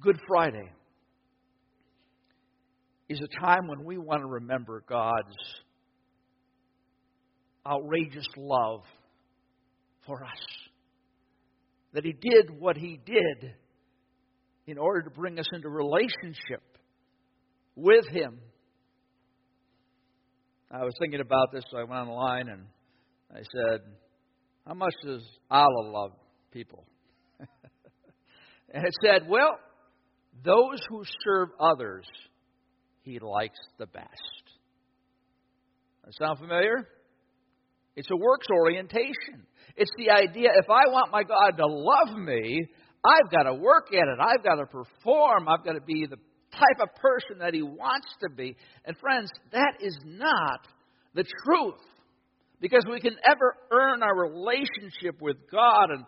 Good 0.06 0.20
Friday 0.28 0.72
is 3.10 3.20
a 3.20 3.40
time 3.40 3.68
when 3.68 3.84
we 3.84 3.98
want 3.98 4.22
to 4.22 4.28
remember 4.28 4.84
God's 4.88 5.36
outrageous 7.66 8.28
love 8.38 8.84
for 10.06 10.24
us. 10.24 10.46
That 11.94 12.06
He 12.06 12.14
did 12.14 12.52
what 12.60 12.78
He 12.78 13.00
did 13.04 13.54
in 14.68 14.78
order 14.78 15.02
to 15.02 15.10
bring 15.10 15.40
us 15.40 15.48
into 15.52 15.70
relationship 15.70 16.62
with 17.76 18.06
Him. 18.10 18.38
I 20.70 20.84
was 20.84 20.94
thinking 21.00 21.22
about 21.22 21.52
this, 21.52 21.64
so 21.72 21.80
I 21.80 21.84
went 21.84 22.08
online 22.08 22.50
and 22.50 22.66
I 23.34 23.40
said, 23.40 23.80
How 24.68 24.76
much 24.76 24.94
does 25.04 25.24
Allah 25.50 25.90
love 25.90 26.12
people? 26.52 26.86
and 27.40 28.86
it 28.86 28.94
said, 29.04 29.28
Well, 29.28 29.58
those 30.44 30.80
who 30.90 31.04
serve 31.24 31.50
others, 31.60 32.06
He 33.04 33.20
likes 33.20 33.60
the 33.78 33.88
best. 33.88 34.06
That 36.04 36.14
sound 36.20 36.40
familiar? 36.40 36.88
It's 37.96 38.10
a 38.12 38.16
works 38.16 38.48
orientation. 38.52 39.48
It's 39.78 39.92
the 39.98 40.12
idea 40.12 40.50
if 40.56 40.70
I 40.70 40.92
want 40.92 41.12
my 41.12 41.24
God 41.24 41.58
to 41.58 41.66
love 41.66 42.18
me, 42.18 42.68
I've 43.06 43.32
got 43.32 43.44
to 43.44 43.54
work 43.54 43.88
at 43.94 44.08
it. 44.08 44.20
I've 44.20 44.44
got 44.44 44.56
to 44.56 44.66
perform. 44.66 45.48
I've 45.48 45.64
got 45.64 45.74
to 45.74 45.82
be 45.82 46.06
the 46.10 46.18
type 46.52 46.82
of 46.82 46.90
person 46.96 47.40
that 47.40 47.54
He 47.54 47.62
wants 47.62 48.08
to 48.22 48.30
be. 48.30 48.56
And 48.86 48.98
friends, 48.98 49.30
that 49.52 49.74
is 49.80 49.98
not 50.04 50.68
the 51.14 51.24
truth. 51.46 51.82
Because 52.62 52.84
we 52.90 53.00
can 53.00 53.16
ever 53.30 53.56
earn 53.72 54.02
our 54.02 54.32
relationship 54.32 55.22
with 55.22 55.38
God. 55.52 55.92
And 55.92 56.06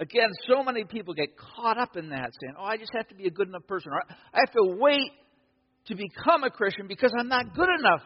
again, 0.00 0.30
so 0.48 0.64
many 0.64 0.84
people 0.84 1.14
get 1.14 1.36
caught 1.36 1.78
up 1.78 1.96
in 1.96 2.08
that, 2.08 2.32
saying, 2.40 2.54
oh, 2.58 2.64
I 2.64 2.76
just 2.76 2.90
have 2.96 3.06
to 3.08 3.14
be 3.14 3.26
a 3.26 3.30
good 3.30 3.48
enough 3.48 3.66
person. 3.68 3.92
Or 3.92 4.02
I 4.34 4.40
have 4.40 4.52
to 4.52 4.76
wait 4.80 5.12
to 5.86 5.94
become 5.94 6.42
a 6.42 6.50
Christian 6.50 6.88
because 6.88 7.12
I'm 7.16 7.28
not 7.28 7.54
good 7.54 7.68
enough 7.78 8.02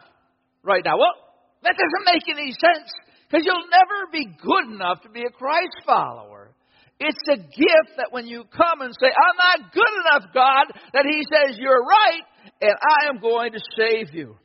right 0.61 0.83
now. 0.83 0.97
Well, 0.97 1.15
that 1.63 1.73
doesn't 1.73 2.13
make 2.13 2.23
any 2.29 2.51
sense. 2.51 2.91
Because 3.27 3.45
you'll 3.45 3.71
never 3.71 4.11
be 4.11 4.25
good 4.25 4.75
enough 4.75 5.01
to 5.01 5.09
be 5.09 5.21
a 5.21 5.31
Christ 5.31 5.81
follower. 5.85 6.51
It's 6.99 7.17
a 7.27 7.37
gift 7.37 7.97
that 7.97 8.09
when 8.11 8.27
you 8.27 8.43
come 8.55 8.81
and 8.81 8.93
say, 8.99 9.07
I'm 9.07 9.59
not 9.59 9.73
good 9.73 9.93
enough, 10.05 10.33
God, 10.33 10.65
that 10.93 11.05
He 11.09 11.23
says, 11.23 11.57
You're 11.57 11.81
right, 11.81 12.21
and 12.61 12.71
I 12.71 13.09
am 13.09 13.19
going 13.19 13.51
to 13.53 13.59
save 13.75 14.13
you. 14.13 14.35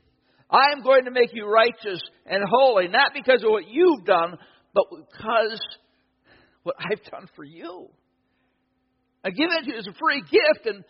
I 0.50 0.72
am 0.72 0.82
going 0.82 1.04
to 1.04 1.12
make 1.12 1.30
you 1.32 1.46
righteous 1.46 2.00
and 2.26 2.42
holy, 2.44 2.88
not 2.88 3.12
because 3.14 3.44
of 3.44 3.50
what 3.50 3.68
you've 3.68 4.04
done, 4.04 4.36
but 4.74 4.84
because 4.90 5.60
what 6.62 6.76
I've 6.78 7.02
done 7.10 7.28
for 7.36 7.44
you. 7.44 7.88
I 9.24 9.30
give 9.30 9.48
it 9.50 9.64
to 9.64 9.72
you 9.72 9.78
as 9.78 9.86
a 9.86 9.92
free 10.00 10.22
gift, 10.22 10.66
and 10.66 10.84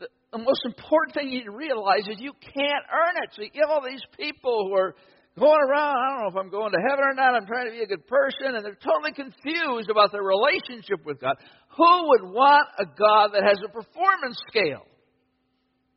the, 0.00 0.08
the 0.32 0.38
most 0.38 0.62
important 0.64 1.14
thing 1.14 1.28
you 1.28 1.38
need 1.38 1.44
to 1.44 1.56
realize 1.56 2.08
is 2.08 2.18
you 2.18 2.32
can't 2.42 2.86
earn 2.90 3.22
it. 3.22 3.30
So 3.34 3.42
you 3.42 3.50
have 3.62 3.70
all 3.70 3.82
these 3.86 4.02
people 4.18 4.68
who 4.68 4.74
are 4.74 4.94
going 5.38 5.62
around, 5.62 5.96
I 5.96 6.10
don't 6.10 6.20
know 6.22 6.28
if 6.28 6.36
I'm 6.36 6.50
going 6.50 6.72
to 6.72 6.82
heaven 6.82 7.04
or 7.04 7.14
not, 7.14 7.34
I'm 7.34 7.46
trying 7.46 7.66
to 7.66 7.72
be 7.72 7.82
a 7.82 7.86
good 7.86 8.06
person, 8.06 8.54
and 8.54 8.64
they're 8.64 8.78
totally 8.82 9.14
confused 9.14 9.88
about 9.90 10.12
their 10.12 10.22
relationship 10.22 11.06
with 11.06 11.20
God. 11.20 11.36
Who 11.76 12.08
would 12.08 12.34
want 12.34 12.66
a 12.78 12.84
God 12.84 13.32
that 13.32 13.42
has 13.46 13.58
a 13.64 13.70
performance 13.70 14.36
scale? 14.48 14.84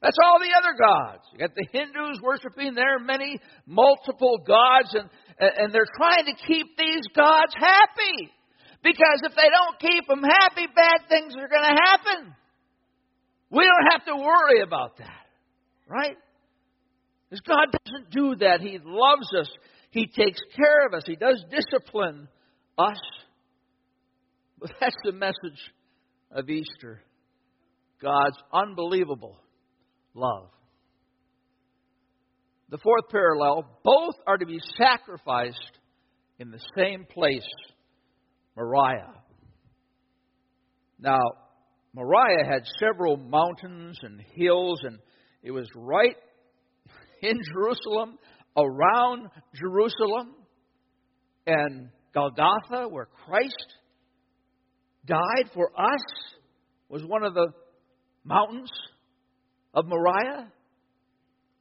That's 0.01 0.17
all 0.23 0.39
the 0.39 0.53
other 0.53 0.77
gods. 0.77 1.23
You 1.33 1.39
got 1.39 1.55
the 1.55 1.67
Hindus 1.71 2.21
worshiping 2.21 2.75
their 2.75 2.99
many 2.99 3.39
multiple 3.65 4.37
gods, 4.45 4.93
and, 4.93 5.09
and 5.39 5.73
they're 5.73 5.89
trying 5.97 6.25
to 6.25 6.35
keep 6.45 6.77
these 6.77 7.03
gods 7.15 7.51
happy. 7.57 8.31
Because 8.85 9.21
if 9.23 9.33
they 9.35 9.49
don't 9.49 9.79
keep 9.79 10.07
them 10.07 10.21
happy, 10.21 10.67
bad 10.67 11.09
things 11.09 11.33
are 11.35 11.47
going 11.47 11.75
to 11.75 11.81
happen. 11.81 12.35
We 13.49 13.63
don't 13.63 13.91
have 13.91 14.05
to 14.05 14.15
worry 14.15 14.61
about 14.61 14.97
that. 14.99 15.25
Right? 15.87 16.15
Because 17.27 17.41
God 17.41 17.75
doesn't 17.83 18.11
do 18.11 18.35
that. 18.45 18.61
He 18.61 18.77
loves 18.83 19.33
us. 19.39 19.49
He 19.89 20.05
takes 20.05 20.39
care 20.55 20.85
of 20.85 20.93
us. 20.93 21.01
He 21.07 21.15
does 21.15 21.43
discipline 21.49 22.27
us. 22.77 22.99
But 24.59 24.69
that's 24.79 24.95
the 25.03 25.13
message 25.13 25.59
of 26.31 26.47
Easter 26.47 27.01
God's 27.99 28.37
unbelievable 28.53 29.39
love. 30.13 30.49
The 32.69 32.77
fourth 32.77 33.09
parallel 33.09 33.67
both 33.83 34.15
are 34.27 34.37
to 34.37 34.45
be 34.45 34.59
sacrificed 34.77 35.79
in 36.37 36.51
the 36.51 36.59
same 36.77 37.05
place, 37.09 37.47
Moriah. 38.55 39.13
Now, 40.99 41.19
Moriah 41.93 42.45
had 42.45 42.63
several 42.79 43.17
mountains 43.17 43.97
and 44.01 44.21
hills, 44.35 44.79
and 44.83 44.99
it 45.43 45.51
was 45.51 45.67
right 45.75 46.15
in 47.21 47.37
Jerusalem, 47.53 48.17
around 48.57 49.29
Jerusalem, 49.53 50.35
and 51.45 51.89
Golgotha, 52.13 52.87
where 52.89 53.07
Christ 53.25 53.73
died 55.05 55.51
for 55.53 55.69
us, 55.77 56.01
was 56.89 57.03
one 57.05 57.23
of 57.23 57.33
the 57.33 57.47
mountains 58.23 58.71
of 59.73 59.85
Moriah. 59.85 60.51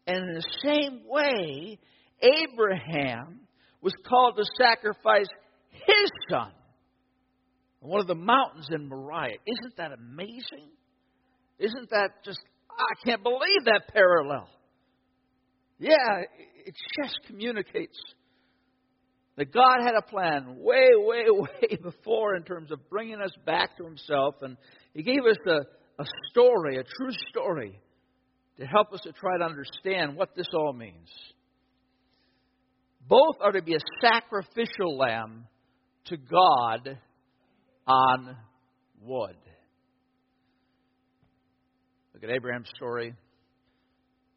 And 0.07 0.17
in 0.17 0.35
the 0.35 0.47
same 0.63 1.03
way, 1.09 1.79
Abraham 2.23 3.41
was 3.81 3.93
called 4.09 4.37
to 4.37 4.45
sacrifice 4.57 5.29
his 5.71 6.11
son 6.31 6.53
on 7.85 7.91
one 7.91 8.01
of 8.01 8.07
the 8.07 8.15
mountains 8.15 8.67
in 8.71 8.89
Moriah. 8.89 9.37
Isn't 9.47 9.77
that 9.77 9.93
amazing? 9.93 10.71
Isn't 11.59 11.91
that 11.91 12.25
just, 12.25 12.41
I 12.71 13.07
can't 13.07 13.23
believe 13.23 13.67
that 13.67 13.93
parallel. 13.93 14.49
Yeah, 15.79 16.23
it 16.65 16.75
just 17.03 17.19
communicates 17.27 17.99
that 19.37 19.53
God 19.53 19.79
had 19.83 19.95
a 19.95 20.03
plan 20.03 20.57
way, 20.61 20.89
way, 20.97 21.25
way 21.31 21.79
before 21.83 22.37
in 22.37 22.45
terms 22.45 22.71
of 22.71 22.89
bringing 22.89 23.21
us 23.21 23.33
back 23.45 23.77
to 23.77 23.85
Himself. 23.85 24.37
And 24.43 24.57
He 24.95 25.03
gave 25.03 25.25
us 25.29 25.37
a, 25.47 26.03
a 26.03 26.07
story, 26.31 26.79
a 26.79 26.85
true 26.85 27.13
story, 27.31 27.79
to 28.59 28.67
help 28.67 28.93
us 28.93 29.01
to 29.01 29.13
try 29.13 29.37
to 29.39 29.45
understand 29.45 30.17
what 30.17 30.35
this 30.35 30.49
all 30.55 30.73
means. 30.73 31.11
Both 33.07 33.37
are 33.43 33.53
to 33.53 33.63
be 33.63 33.75
a 33.75 33.81
sacrificial 34.01 34.97
lamb 34.97 35.45
to 36.07 36.17
God 36.17 36.99
on 37.87 38.37
wood. 39.01 39.37
Look 42.15 42.25
at 42.25 42.31
Abraham's 42.31 42.71
story. 42.77 43.15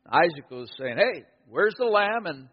Isaac 0.10 0.50
was 0.50 0.70
saying, 0.80 0.98
Hey, 0.98 1.24
where's 1.50 1.76
the 1.78 1.86
lamb? 1.86 2.26
And, 2.26 2.48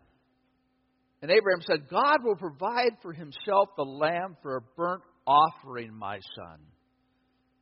and 1.22 1.30
Abraham 1.30 1.62
said, 1.62 1.88
God 1.88 2.18
will 2.22 2.36
provide 2.36 2.98
for 3.02 3.12
himself 3.12 3.70
the 3.76 3.84
lamb 3.84 4.36
for 4.42 4.56
a 4.56 4.60
burnt 4.76 5.02
offering, 5.26 5.94
my 5.94 6.18
son. 6.36 6.58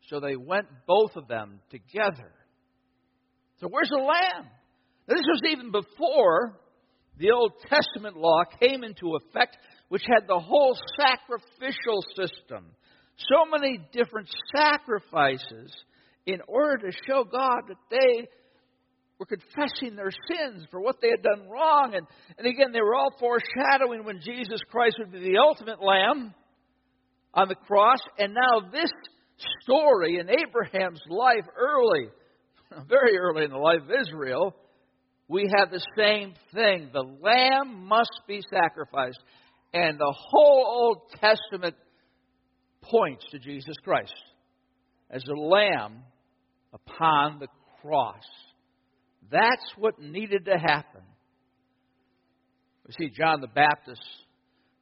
So 0.08 0.20
they 0.20 0.36
went, 0.36 0.66
both 0.86 1.12
of 1.16 1.28
them, 1.28 1.60
together. 1.70 2.32
So 3.60 3.68
where's 3.70 3.88
the 3.88 3.96
lamb? 3.96 4.50
Now, 5.08 5.14
this 5.14 5.24
was 5.26 5.40
even 5.50 5.70
before 5.70 6.58
the 7.18 7.30
Old 7.30 7.52
Testament 7.68 8.16
law 8.16 8.42
came 8.60 8.82
into 8.82 9.16
effect, 9.16 9.56
which 9.88 10.02
had 10.06 10.26
the 10.26 10.38
whole 10.38 10.76
sacrificial 10.98 12.02
system. 12.16 12.66
So 13.16 13.50
many 13.50 13.78
different 13.92 14.28
sacrifices 14.54 15.72
in 16.26 16.40
order 16.46 16.90
to 16.90 16.96
show 17.06 17.24
God 17.24 17.62
that 17.68 17.76
they 17.90 18.28
were 19.18 19.26
confessing 19.26 19.94
their 19.96 20.10
sins 20.28 20.66
for 20.70 20.80
what 20.80 20.96
they 21.00 21.08
had 21.10 21.22
done 21.22 21.48
wrong. 21.48 21.94
And, 21.94 22.06
and 22.38 22.46
again, 22.46 22.72
they 22.72 22.80
were 22.80 22.94
all 22.94 23.14
foreshadowing 23.18 24.04
when 24.04 24.20
Jesus 24.20 24.60
Christ 24.70 24.96
would 24.98 25.12
be 25.12 25.20
the 25.20 25.38
ultimate 25.38 25.82
lamb 25.82 26.34
on 27.34 27.48
the 27.48 27.54
cross. 27.54 28.00
And 28.18 28.34
now, 28.34 28.68
this 28.70 28.90
story 29.62 30.18
in 30.18 30.28
Abraham's 30.28 31.00
life, 31.08 31.44
early, 31.56 32.08
very 32.88 33.16
early 33.16 33.44
in 33.44 33.50
the 33.50 33.58
life 33.58 33.82
of 33.82 33.90
Israel, 33.90 34.56
we 35.28 35.50
have 35.56 35.70
the 35.70 35.84
same 35.96 36.34
thing. 36.52 36.90
The 36.92 37.04
lamb 37.22 37.86
must 37.86 38.20
be 38.26 38.40
sacrificed. 38.50 39.22
And 39.72 39.98
the 39.98 40.14
whole 40.14 40.66
Old 40.66 41.20
Testament 41.20 41.76
points 42.82 43.24
to 43.30 43.38
Jesus 43.38 43.74
Christ 43.84 44.14
as 45.10 45.22
the 45.24 45.34
lamb 45.34 45.98
upon 46.72 47.38
the 47.38 47.48
cross. 47.80 48.24
That's 49.30 49.64
what 49.76 50.00
needed 50.00 50.46
to 50.46 50.58
happen. 50.58 51.02
We 52.86 53.06
see 53.06 53.12
John 53.14 53.40
the 53.40 53.46
Baptist. 53.46 54.02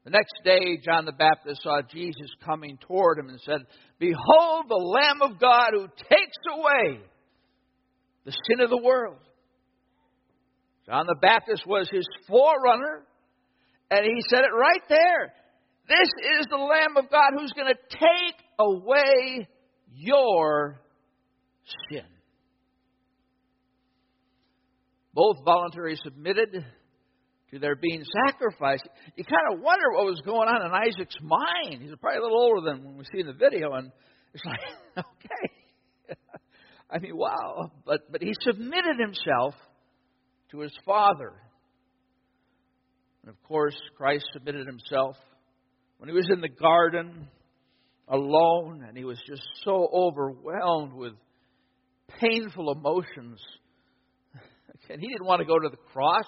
The 0.04 0.10
next 0.10 0.32
day, 0.44 0.78
John 0.82 1.04
the 1.04 1.12
Baptist 1.12 1.62
saw 1.62 1.82
Jesus 1.82 2.30
coming 2.44 2.78
toward 2.86 3.18
him 3.18 3.28
and 3.28 3.40
said, 3.40 3.60
Behold 3.98 4.66
the 4.68 4.74
Lamb 4.74 5.20
of 5.22 5.38
God 5.38 5.70
who 5.72 5.86
takes 5.86 6.38
away 6.50 7.00
the 8.24 8.32
sin 8.48 8.60
of 8.60 8.70
the 8.70 8.82
world. 8.82 9.18
John 10.86 11.06
the 11.06 11.18
Baptist 11.20 11.66
was 11.66 11.88
his 11.92 12.06
forerunner, 12.26 13.02
and 13.90 14.04
he 14.04 14.22
said 14.28 14.40
it 14.40 14.54
right 14.54 14.82
there. 14.88 15.32
This 15.90 16.08
is 16.38 16.46
the 16.48 16.56
Lamb 16.56 16.96
of 16.96 17.10
God 17.10 17.30
who's 17.36 17.52
going 17.52 17.66
to 17.66 17.80
take 17.90 18.36
away 18.60 19.48
your 19.92 20.80
sin. 21.90 22.04
Both 25.12 25.38
voluntarily 25.44 25.98
submitted 26.04 26.64
to 27.50 27.58
their 27.58 27.74
being 27.74 28.04
sacrificed. 28.28 28.88
You 29.16 29.24
kind 29.24 29.52
of 29.52 29.60
wonder 29.64 29.90
what 29.90 30.06
was 30.06 30.22
going 30.24 30.48
on 30.48 30.64
in 30.64 30.70
Isaac's 30.72 31.16
mind. 31.20 31.82
He's 31.82 31.90
probably 32.00 32.20
a 32.20 32.22
little 32.22 32.38
older 32.38 32.70
than 32.70 32.84
when 32.84 32.96
we 32.96 33.04
see 33.12 33.18
in 33.18 33.26
the 33.26 33.32
video, 33.32 33.72
and 33.72 33.90
it's 34.32 34.44
like, 34.44 34.60
okay. 34.96 36.16
I 36.88 37.00
mean, 37.00 37.16
wow. 37.16 37.72
But, 37.84 38.12
but 38.12 38.22
he 38.22 38.32
submitted 38.42 39.00
himself 39.00 39.54
to 40.52 40.60
his 40.60 40.72
Father. 40.86 41.32
And 43.22 43.30
of 43.30 43.42
course, 43.42 43.76
Christ 43.96 44.26
submitted 44.32 44.68
himself 44.68 45.16
when 46.00 46.08
he 46.08 46.14
was 46.14 46.30
in 46.32 46.40
the 46.40 46.48
garden 46.48 47.28
alone 48.08 48.82
and 48.88 48.96
he 48.96 49.04
was 49.04 49.20
just 49.28 49.42
so 49.64 49.86
overwhelmed 49.92 50.94
with 50.94 51.12
painful 52.18 52.72
emotions. 52.72 53.38
And 54.88 55.00
he 55.00 55.06
didn't 55.06 55.26
want 55.26 55.38
to 55.40 55.46
go 55.46 55.56
to 55.56 55.68
the 55.68 55.76
cross. 55.92 56.24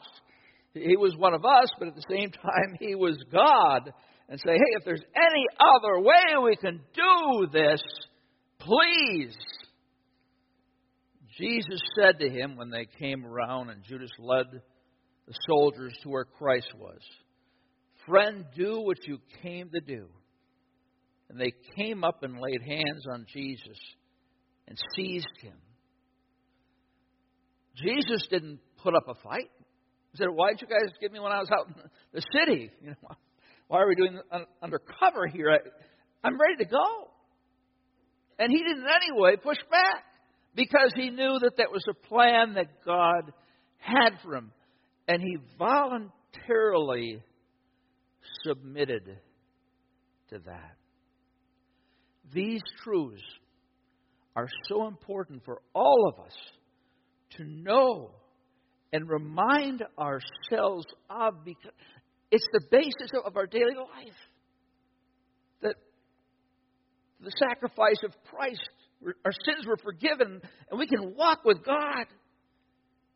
He 0.72 0.96
was 0.96 1.16
one 1.16 1.34
of 1.34 1.44
us, 1.44 1.68
but 1.80 1.88
at 1.88 1.96
the 1.96 2.04
same 2.08 2.30
time, 2.42 2.76
he 2.78 2.94
was 2.94 3.16
God. 3.32 3.92
And 4.28 4.38
say, 4.38 4.52
hey, 4.52 4.76
if 4.76 4.84
there's 4.84 5.02
any 5.16 5.46
other 5.58 6.00
way 6.00 6.44
we 6.44 6.54
can 6.54 6.80
do 6.94 7.48
this, 7.50 7.82
please. 8.60 9.34
Jesus 11.38 11.80
said 11.98 12.20
to 12.20 12.28
him 12.28 12.56
when 12.56 12.70
they 12.70 12.86
came 13.00 13.26
around 13.26 13.70
and 13.70 13.82
Judas 13.82 14.12
led 14.18 14.46
the 15.26 15.34
soldiers 15.48 15.94
to 16.02 16.10
where 16.10 16.24
Christ 16.24 16.72
was, 16.78 17.00
Friend, 18.06 18.44
do 18.56 18.80
what 18.80 19.06
you 19.06 19.18
came 19.42 19.70
to 19.70 19.80
do. 19.80 20.06
And 21.28 21.40
they 21.40 21.52
came 21.76 22.04
up 22.04 22.22
and 22.22 22.34
laid 22.38 22.62
hands 22.62 23.06
on 23.10 23.26
Jesus 23.32 23.78
and 24.68 24.78
seized 24.94 25.26
him. 25.40 25.56
Jesus 27.76 28.26
didn't 28.30 28.58
put 28.82 28.94
up 28.94 29.04
a 29.08 29.14
fight. 29.14 29.50
He 30.12 30.18
said, 30.18 30.26
Why 30.30 30.50
did 30.50 30.60
you 30.62 30.66
guys 30.66 30.94
get 31.00 31.12
me 31.12 31.20
when 31.20 31.32
I 31.32 31.38
was 31.38 31.50
out 31.50 31.68
in 31.68 31.74
the 32.12 32.22
city? 32.38 32.70
You 32.82 32.90
know, 32.90 33.16
why 33.68 33.80
are 33.80 33.88
we 33.88 33.94
doing 33.94 34.20
undercover 34.62 35.26
here? 35.26 35.50
I, 35.50 35.58
I'm 36.26 36.38
ready 36.38 36.64
to 36.64 36.70
go. 36.70 37.08
And 38.38 38.50
he 38.50 38.58
didn't 38.58 38.84
anyway 38.84 39.36
push 39.42 39.58
back 39.70 40.04
because 40.54 40.92
he 40.94 41.10
knew 41.10 41.38
that 41.40 41.56
that 41.56 41.72
was 41.72 41.84
a 41.88 41.94
plan 42.08 42.54
that 42.54 42.84
God 42.84 43.32
had 43.78 44.10
for 44.22 44.34
him. 44.34 44.52
And 45.08 45.22
he 45.22 45.38
voluntarily 45.58 47.22
submitted 48.44 49.18
to 50.30 50.38
that. 50.38 50.76
These 52.32 52.62
truths 52.82 53.22
are 54.34 54.48
so 54.68 54.86
important 54.86 55.44
for 55.44 55.60
all 55.74 56.12
of 56.12 56.24
us 56.24 56.34
to 57.36 57.44
know 57.44 58.10
and 58.92 59.08
remind 59.08 59.82
ourselves 59.98 60.86
of 61.10 61.44
because 61.44 61.72
it's 62.30 62.46
the 62.52 62.62
basis 62.70 63.10
of 63.24 63.36
our 63.36 63.46
daily 63.46 63.74
life. 63.74 64.16
That 65.62 65.74
the 67.20 67.32
sacrifice 67.38 68.02
of 68.04 68.12
Christ, 68.30 68.68
our 69.24 69.32
sins 69.44 69.66
were 69.66 69.76
forgiven, 69.76 70.40
and 70.70 70.78
we 70.78 70.86
can 70.86 71.14
walk 71.14 71.44
with 71.44 71.64
God. 71.64 72.06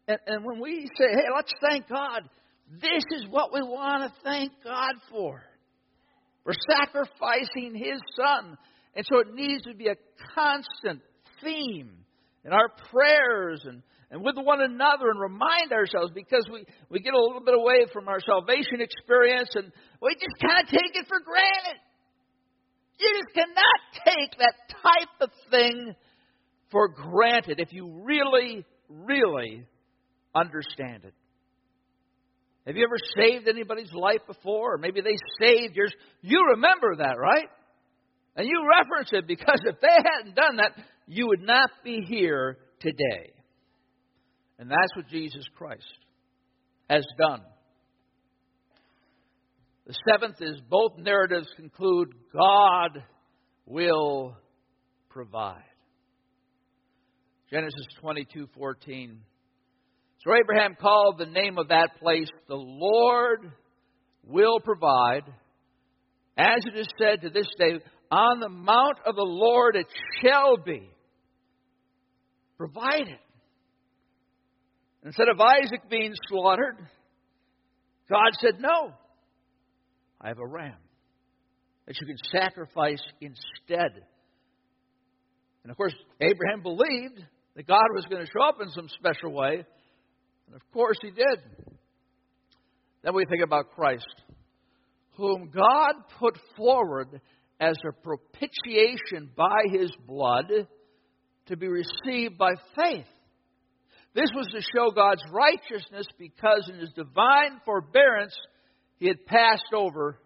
And, 0.08 0.18
and 0.26 0.44
when 0.44 0.60
we 0.60 0.86
say, 0.98 1.06
hey, 1.10 1.24
let's 1.34 1.52
thank 1.66 1.88
God, 1.88 2.22
this 2.68 3.04
is 3.12 3.26
what 3.30 3.52
we 3.52 3.62
want 3.62 4.02
to 4.02 4.20
thank 4.22 4.52
God 4.64 4.94
for. 5.10 5.42
We're 6.44 6.52
sacrificing 6.68 7.74
His 7.74 8.00
Son. 8.16 8.56
And 8.94 9.04
so 9.10 9.20
it 9.20 9.34
needs 9.34 9.62
to 9.64 9.74
be 9.74 9.88
a 9.88 9.96
constant 10.34 11.00
theme 11.42 11.90
in 12.44 12.52
our 12.52 12.68
prayers 12.90 13.62
and, 13.64 13.82
and 14.10 14.24
with 14.24 14.36
one 14.36 14.60
another 14.62 15.10
and 15.10 15.20
remind 15.20 15.72
ourselves 15.72 16.12
because 16.14 16.48
we, 16.50 16.64
we 16.88 17.00
get 17.00 17.12
a 17.12 17.20
little 17.20 17.42
bit 17.44 17.54
away 17.54 17.86
from 17.92 18.08
our 18.08 18.20
salvation 18.20 18.80
experience 18.80 19.50
and 19.54 19.70
we 20.00 20.14
just 20.14 20.36
kind 20.40 20.62
of 20.62 20.70
take 20.70 20.94
it 20.94 21.06
for 21.08 21.20
granted. 21.20 21.80
You 22.98 23.12
just 23.12 23.34
cannot 23.34 23.80
take 24.06 24.38
that 24.38 24.54
type 24.82 25.20
of 25.20 25.30
thing 25.50 25.94
for 26.70 26.88
granted 26.88 27.60
if 27.60 27.72
you 27.72 28.02
really, 28.04 28.64
really 28.88 29.66
understand 30.34 31.04
it. 31.04 31.14
Have 32.66 32.76
you 32.76 32.84
ever 32.84 32.96
saved 33.16 33.48
anybody's 33.48 33.92
life 33.92 34.20
before? 34.26 34.74
Or 34.74 34.78
maybe 34.78 35.00
they 35.00 35.16
saved 35.40 35.76
yours. 35.76 35.94
You 36.20 36.48
remember 36.50 36.96
that, 36.96 37.16
right? 37.18 37.48
And 38.34 38.46
you 38.46 38.66
reference 38.68 39.10
it 39.12 39.26
because 39.26 39.60
if 39.64 39.80
they 39.80 39.96
hadn't 40.16 40.34
done 40.34 40.56
that, 40.56 40.72
you 41.06 41.28
would 41.28 41.42
not 41.42 41.70
be 41.84 42.04
here 42.06 42.58
today. 42.80 43.32
And 44.58 44.70
that's 44.70 44.96
what 44.96 45.08
Jesus 45.08 45.44
Christ 45.56 45.84
has 46.90 47.06
done. 47.18 47.40
The 49.86 49.94
seventh 50.10 50.36
is 50.40 50.60
both 50.68 50.98
narratives 50.98 51.46
conclude 51.56 52.12
God 52.32 53.04
will 53.66 54.36
provide. 55.08 55.62
Genesis 57.50 57.86
22:14 58.02 59.18
so 60.26 60.34
Abraham 60.34 60.74
called 60.80 61.18
the 61.18 61.26
name 61.26 61.56
of 61.56 61.68
that 61.68 62.00
place, 62.00 62.28
The 62.48 62.56
Lord 62.56 63.52
will 64.24 64.58
provide. 64.58 65.22
As 66.36 66.58
it 66.66 66.76
is 66.76 66.88
said 66.98 67.22
to 67.22 67.30
this 67.30 67.46
day, 67.56 67.78
On 68.10 68.40
the 68.40 68.48
mount 68.48 68.98
of 69.06 69.14
the 69.14 69.22
Lord 69.22 69.76
it 69.76 69.86
shall 70.20 70.56
be 70.56 70.90
provided. 72.58 73.18
Instead 75.04 75.28
of 75.28 75.40
Isaac 75.40 75.88
being 75.88 76.12
slaughtered, 76.28 76.76
God 78.10 78.32
said, 78.40 78.60
No. 78.60 78.94
I 80.20 80.28
have 80.28 80.40
a 80.40 80.46
ram 80.46 80.74
that 81.86 81.94
you 82.00 82.06
can 82.08 82.16
sacrifice 82.32 83.02
instead. 83.20 84.02
And 85.62 85.70
of 85.70 85.76
course, 85.76 85.94
Abraham 86.20 86.62
believed 86.64 87.22
that 87.54 87.68
God 87.68 87.86
was 87.94 88.06
going 88.10 88.24
to 88.24 88.30
show 88.32 88.42
up 88.42 88.60
in 88.60 88.70
some 88.70 88.88
special 88.88 89.32
way. 89.32 89.64
And 90.46 90.56
of 90.56 90.62
course, 90.72 90.98
he 91.02 91.10
did. 91.10 91.38
Then 93.02 93.14
we 93.14 93.24
think 93.28 93.42
about 93.44 93.70
Christ, 93.74 94.06
whom 95.16 95.50
God 95.54 95.94
put 96.18 96.38
forward 96.56 97.20
as 97.60 97.76
a 97.88 97.92
propitiation 98.02 99.30
by 99.36 99.62
his 99.70 99.90
blood 100.06 100.50
to 101.46 101.56
be 101.56 101.68
received 101.68 102.36
by 102.36 102.54
faith. 102.76 103.06
This 104.14 104.30
was 104.34 104.46
to 104.52 104.60
show 104.60 104.90
God's 104.90 105.22
righteousness 105.30 106.06
because 106.18 106.70
in 106.72 106.80
his 106.80 106.90
divine 106.92 107.60
forbearance 107.64 108.34
he 108.98 109.08
had 109.08 109.24
passed 109.26 109.72
over 109.74 110.18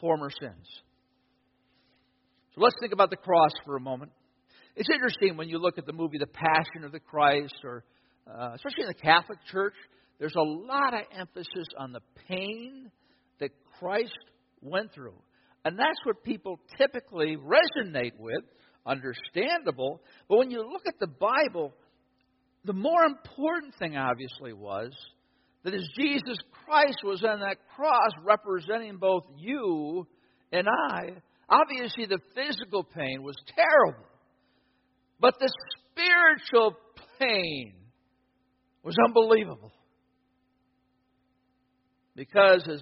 former 0.00 0.30
sins. 0.30 0.66
So 2.54 2.60
let's 2.60 2.74
think 2.80 2.92
about 2.92 3.10
the 3.10 3.16
cross 3.16 3.52
for 3.64 3.76
a 3.76 3.80
moment. 3.80 4.10
It's 4.74 4.90
interesting 4.92 5.36
when 5.36 5.48
you 5.48 5.58
look 5.58 5.78
at 5.78 5.86
the 5.86 5.92
movie 5.92 6.18
The 6.18 6.26
Passion 6.26 6.84
of 6.84 6.92
the 6.92 7.00
Christ, 7.00 7.54
or 7.64 7.84
uh, 8.26 8.50
especially 8.54 8.82
in 8.82 8.88
the 8.88 8.94
Catholic 8.94 9.38
Church, 9.50 9.74
there's 10.18 10.34
a 10.36 10.40
lot 10.40 10.94
of 10.94 11.00
emphasis 11.18 11.66
on 11.78 11.92
the 11.92 12.00
pain 12.28 12.90
that 13.40 13.50
Christ 13.78 14.16
went 14.60 14.92
through. 14.94 15.14
And 15.64 15.78
that's 15.78 15.98
what 16.04 16.22
people 16.24 16.60
typically 16.78 17.36
resonate 17.36 18.18
with, 18.18 18.44
understandable. 18.86 20.00
But 20.28 20.38
when 20.38 20.50
you 20.50 20.58
look 20.58 20.82
at 20.86 20.98
the 20.98 21.06
Bible, 21.08 21.72
the 22.64 22.72
more 22.72 23.04
important 23.04 23.74
thing 23.78 23.96
obviously 23.96 24.52
was 24.52 24.92
that 25.64 25.74
as 25.74 25.88
Jesus 25.96 26.38
Christ 26.64 26.98
was 27.04 27.22
on 27.24 27.40
that 27.40 27.56
cross 27.76 28.10
representing 28.24 28.96
both 28.96 29.24
you 29.36 30.06
and 30.52 30.66
I, 30.68 31.10
obviously 31.48 32.06
the 32.06 32.18
physical 32.34 32.84
pain 32.84 33.22
was 33.22 33.36
terrible. 33.54 34.06
But 35.20 35.34
the 35.38 35.52
spiritual 35.92 36.76
pain 37.18 37.74
was 38.82 38.96
unbelievable. 39.04 39.72
Because 42.14 42.66
as, 42.70 42.80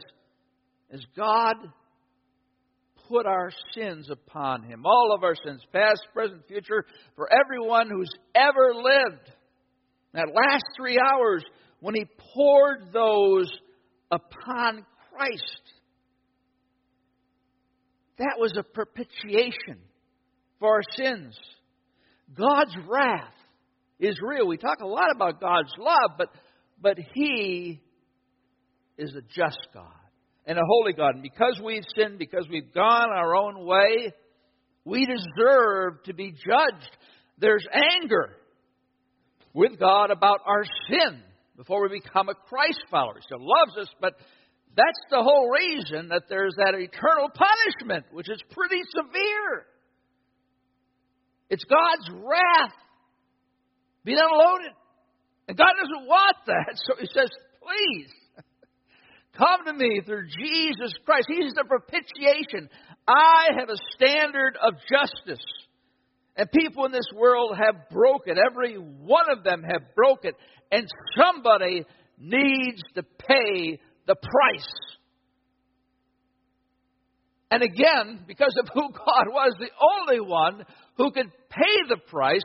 as 0.93 1.01
God 1.17 1.57
put 3.09 3.27
our 3.27 3.51
sins 3.75 4.09
upon 4.11 4.63
him, 4.63 4.87
all 4.87 5.13
of 5.15 5.23
our 5.25 5.35
sins, 5.35 5.63
past, 5.73 6.01
present, 6.13 6.47
future, 6.49 6.85
for 7.17 7.29
everyone 7.33 7.89
who's 7.89 8.13
ever 8.35 8.75
lived, 8.75 9.31
that 10.13 10.29
last 10.35 10.65
three 10.77 10.99
hours 10.99 11.45
when 11.81 11.95
he 11.95 12.05
poured 12.35 12.93
those 12.93 13.51
upon 14.11 14.85
Christ, 15.13 15.63
that 18.19 18.37
was 18.39 18.53
a 18.57 18.63
propitiation 18.63 19.79
for 20.59 20.75
our 20.75 20.83
sins. 20.97 21.39
God's 22.37 22.77
wrath 22.87 23.35
is 24.01 24.19
real. 24.23 24.47
We 24.47 24.57
talk 24.57 24.81
a 24.81 24.87
lot 24.87 25.11
about 25.15 25.41
God's 25.41 25.73
love, 25.79 26.13
but, 26.19 26.29
but 26.81 26.99
He 27.15 27.81
is 28.99 29.15
a 29.15 29.23
just 29.35 29.59
God 29.73 29.93
and 30.47 30.59
a 30.59 30.63
holy 30.67 30.93
God. 30.93 31.15
And 31.15 31.23
because 31.23 31.61
we've 31.65 31.85
sinned, 31.97 32.19
because 32.19 32.47
we've 32.51 32.73
gone 32.75 33.11
our 33.11 33.37
own 33.37 33.65
way, 33.65 34.13
we 34.85 35.07
deserve 35.07 36.03
to 36.05 36.15
be 36.15 36.33
judged. 36.33 36.97
There's 37.39 37.67
anger 38.03 38.37
with 39.53 39.79
God 39.79 40.11
about 40.11 40.41
our 40.47 40.65
sin 40.89 41.23
before 41.57 41.83
we 41.83 42.01
become 42.01 42.29
a 42.29 42.35
Christ 42.35 42.83
follower. 42.91 43.15
He 43.17 43.23
still 43.23 43.39
loves 43.41 43.77
us, 43.79 43.95
but 44.01 44.15
that's 44.77 45.01
the 45.11 45.23
whole 45.23 45.51
reason 45.51 46.09
that 46.09 46.23
there's 46.29 46.55
that 46.57 46.75
eternal 46.75 47.29
punishment, 47.29 48.07
which 48.13 48.31
is 48.31 48.43
pretty 48.51 48.81
severe. 48.95 49.67
It's 51.51 51.65
God's 51.65 52.23
wrath 52.25 52.73
being 54.05 54.19
unloaded. 54.19 54.73
And 55.49 55.57
God 55.57 55.73
doesn't 55.81 56.07
want 56.07 56.37
that. 56.47 56.79
So 56.87 56.95
He 57.01 57.07
says, 57.13 57.29
please, 57.61 58.11
come 59.37 59.67
to 59.67 59.73
me 59.73 60.01
through 60.05 60.27
Jesus 60.27 60.95
Christ. 61.05 61.29
He's 61.29 61.53
the 61.55 61.65
propitiation. 61.65 62.69
I 63.07 63.49
have 63.59 63.69
a 63.69 63.77
standard 63.97 64.57
of 64.63 64.75
justice. 64.91 65.45
And 66.37 66.51
people 66.53 66.87
in 66.87 66.93
this 66.93 67.11
world 67.15 67.57
have 67.59 67.91
broken. 67.91 68.37
Every 68.39 68.77
one 68.77 69.27
of 69.31 69.45
them 69.45 69.63
have 69.63 69.95
broken. 69.95 70.33
And 70.71 70.87
somebody 71.17 71.85
needs 72.19 72.83
to 72.95 73.03
pay 73.03 73.81
the 74.07 74.15
price. 74.15 74.73
And 77.51 77.63
again, 77.63 78.25
because 78.27 78.55
of 78.59 78.69
who 78.73 78.83
God 78.93 79.27
was, 79.29 79.55
the 79.59 79.71
only 79.81 80.21
one 80.21 80.65
who 80.97 81.11
could 81.11 81.31
pay 81.51 81.89
the 81.89 81.99
price 82.09 82.43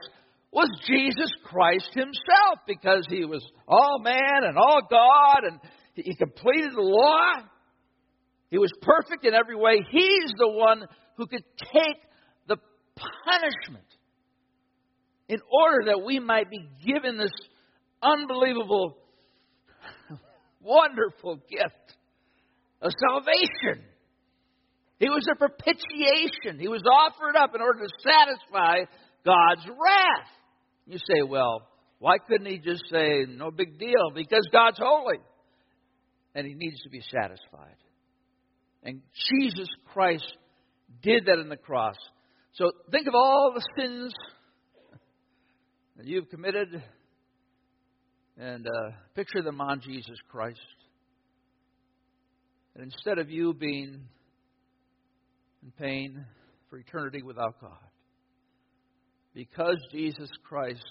was 0.55 0.69
Jesus 0.87 1.29
Christ 1.43 1.89
himself 1.93 2.63
because 2.65 3.05
he 3.09 3.25
was 3.25 3.45
all 3.67 3.99
man 3.99 4.43
and 4.43 4.57
all 4.57 4.79
God 4.89 5.43
and 5.43 5.59
he 5.95 6.15
completed 6.15 6.71
the 6.73 6.81
law. 6.81 7.43
He 8.49 8.57
was 8.57 8.71
perfect 8.81 9.25
in 9.25 9.33
every 9.33 9.57
way. 9.57 9.85
He's 9.91 10.31
the 10.37 10.47
one 10.47 10.85
who 11.17 11.27
could 11.27 11.43
take 11.59 12.01
the 12.47 12.55
punishment 12.95 13.83
in 15.27 15.39
order 15.51 15.87
that 15.87 16.05
we 16.05 16.19
might 16.19 16.49
be 16.49 16.69
given 16.85 17.17
this 17.17 17.33
unbelievable, 18.01 18.95
wonderful 20.61 21.35
gift 21.49 21.97
of 22.81 22.91
salvation. 23.09 23.83
He 24.99 25.09
was 25.09 25.27
a 25.29 25.37
propitiation. 25.37 26.59
He 26.61 26.69
was 26.69 26.83
offered 26.89 27.35
up 27.35 27.53
in 27.55 27.61
order 27.61 27.79
to 27.79 27.89
satisfy 28.01 28.85
God's 29.25 29.67
wrath. 29.67 30.31
You 30.85 30.97
say, 30.97 31.21
well, 31.27 31.67
why 31.99 32.17
couldn't 32.17 32.47
he 32.47 32.59
just 32.59 32.83
say, 32.91 33.25
no 33.27 33.51
big 33.51 33.79
deal? 33.79 34.11
Because 34.13 34.47
God's 34.51 34.77
holy. 34.79 35.17
And 36.33 36.45
he 36.45 36.53
needs 36.53 36.81
to 36.83 36.89
be 36.89 37.01
satisfied. 37.01 37.77
And 38.83 39.01
Jesus 39.29 39.67
Christ 39.93 40.31
did 41.01 41.25
that 41.25 41.39
in 41.39 41.49
the 41.49 41.57
cross. 41.57 41.95
So 42.53 42.71
think 42.91 43.07
of 43.07 43.15
all 43.15 43.53
the 43.53 43.65
sins 43.77 44.13
that 45.97 46.05
you've 46.05 46.29
committed 46.29 46.83
and 48.37 48.67
uh, 48.67 48.91
picture 49.15 49.41
them 49.41 49.61
on 49.61 49.81
Jesus 49.81 50.17
Christ. 50.29 50.59
And 52.75 52.83
instead 52.83 53.17
of 53.17 53.29
you 53.29 53.53
being 53.53 54.01
in 55.63 55.71
pain 55.79 56.25
for 56.69 56.77
eternity 56.77 57.23
without 57.23 57.59
God, 57.61 57.84
because 59.35 59.77
Jesus 59.91 60.29
Christ 60.47 60.85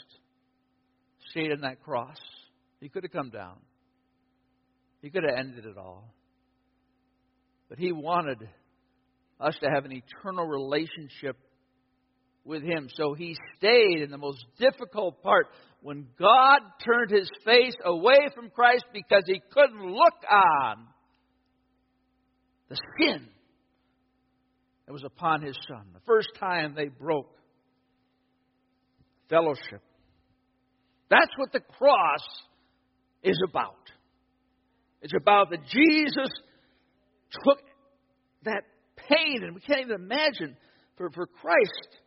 stayed 1.31 1.51
on 1.51 1.63
that 1.63 1.83
cross, 1.83 2.19
He 2.81 2.89
could 2.91 3.03
have 3.03 3.11
come 3.11 3.31
down. 3.31 3.57
He 5.01 5.11
could 5.11 5.25
have 5.25 5.39
ended 5.39 5.65
it 5.65 5.79
all. 5.79 6.15
But 7.71 7.79
He 7.79 7.91
wanted 7.91 8.47
us 9.41 9.57
to 9.63 9.71
have 9.75 9.87
an 9.87 9.93
eternal 9.93 10.47
relationship 10.47 11.37
with 12.45 12.63
Him. 12.63 12.89
So 12.95 13.15
He 13.15 13.35
stayed 13.57 14.03
in 14.03 14.11
the 14.11 14.19
most 14.19 14.45
difficult 14.59 15.23
part 15.23 15.47
when 15.81 16.07
God 16.19 16.61
turned 16.85 17.11
His 17.11 17.31
face 17.47 17.75
away 17.83 18.29
from 18.35 18.51
Christ 18.51 18.85
because 18.93 19.23
He 19.27 19.41
couldn't 19.53 19.87
look 19.87 20.15
on 20.31 20.87
the 22.69 22.77
sin 23.01 23.27
that 24.87 24.93
was 24.93 25.05
upon 25.05 25.41
His 25.41 25.57
Son. 25.67 25.87
The 25.95 26.01
first 26.07 26.29
time 26.39 26.75
they 26.77 26.89
broke 26.89 27.31
fellowship. 29.29 29.83
That's 31.11 31.31
what 31.37 31.53
the 31.53 31.61
cross 31.61 32.25
is 33.23 33.41
about. 33.49 33.77
It's 35.03 35.15
about 35.15 35.51
that 35.51 35.65
Jesus 35.67 36.31
took 37.45 37.59
that 38.45 38.63
pain, 38.97 39.43
and 39.43 39.55
we 39.55 39.61
can't 39.61 39.81
even 39.81 39.97
imagine 39.97 40.57
for, 40.97 41.11
for 41.11 41.27
Christ 41.27 41.99